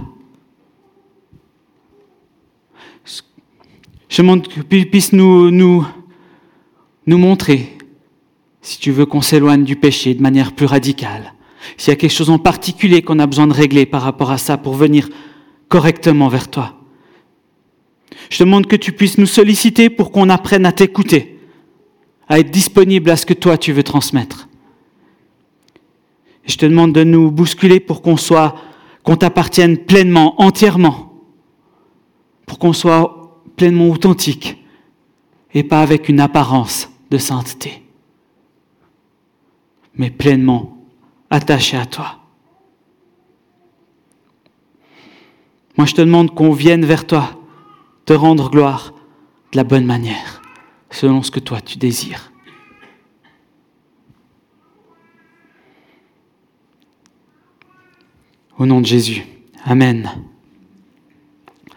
Je 4.08 4.21
demande 4.21 4.47
que 4.47 4.62
tu 4.62 4.86
puisses 4.86 5.13
nous, 5.13 5.51
nous, 5.51 5.86
nous 7.05 7.17
montrer 7.17 7.77
si 8.62 8.79
tu 8.79 8.91
veux 8.91 9.05
qu'on 9.05 9.21
s'éloigne 9.21 9.63
du 9.63 9.75
péché 9.75 10.13
de 10.13 10.21
manière 10.21 10.53
plus 10.53 10.65
radicale. 10.65 11.34
S'il 11.77 11.89
y 11.89 11.93
a 11.93 11.95
quelque 11.95 12.12
chose 12.12 12.29
en 12.29 12.39
particulier 12.39 13.01
qu'on 13.01 13.19
a 13.19 13.27
besoin 13.27 13.47
de 13.47 13.53
régler 13.53 13.86
par 13.86 14.01
rapport 14.01 14.32
à 14.32 14.38
ça 14.38 14.58
pour 14.58 14.75
venir 14.75 15.10
correctement 15.67 16.27
vers 16.27 16.49
toi. 16.49 16.78
Je 18.39 18.45
demande 18.45 18.67
que 18.67 18.78
tu 18.78 18.93
puisses 18.93 19.17
nous 19.17 19.25
solliciter 19.25 19.89
pour 19.89 20.13
qu'on 20.13 20.30
apprenne 20.30 20.65
à 20.65 20.71
t'écouter, 20.71 21.41
à 22.30 22.39
être 22.39 22.49
disponible 22.49 23.10
à 23.10 23.17
ce 23.17 23.25
que 23.25 23.34
toi 23.34 23.58
tu 23.58 23.73
veux 23.73 23.84
transmettre. 23.84 24.47
je 26.45 26.56
te 26.56 26.65
demande 26.65 26.93
de 26.93 27.04
nous 27.04 27.32
bousculer 27.32 27.82
pour 27.82 28.02
qu'on 28.02 28.15
soit, 28.15 28.56
qu'on 29.04 29.17
t'appartienne 29.17 29.78
pleinement, 29.78 30.41
entièrement, 30.41 31.21
pour 32.45 32.60
qu'on 32.60 32.71
soit 32.71 33.43
pleinement 33.58 33.89
authentique 33.89 34.63
et 35.54 35.63
pas 35.63 35.82
avec 35.82 36.08
une 36.08 36.21
apparence 36.21 36.89
de 37.12 37.17
sainteté, 37.17 37.84
mais 39.95 40.12
pleinement 40.12 40.78
attaché 41.30 41.75
à 41.75 41.86
toi. 41.86 42.19
Moi, 45.78 45.86
je 45.86 45.93
te 45.93 46.02
demande 46.02 46.34
qu'on 46.34 46.54
vienne 46.54 46.86
vers 46.86 47.06
toi 47.06 47.36
te 48.10 48.13
rendre 48.13 48.50
gloire 48.50 48.95
de 49.52 49.58
la 49.58 49.63
bonne 49.63 49.86
manière, 49.86 50.41
selon 50.89 51.22
ce 51.22 51.30
que 51.30 51.39
toi 51.39 51.62
tu 51.62 51.78
désires. 51.78 52.32
Au 58.58 58.65
nom 58.65 58.82
de 58.82 58.88
Jésus. 58.88 59.28
Amen. 59.63 60.10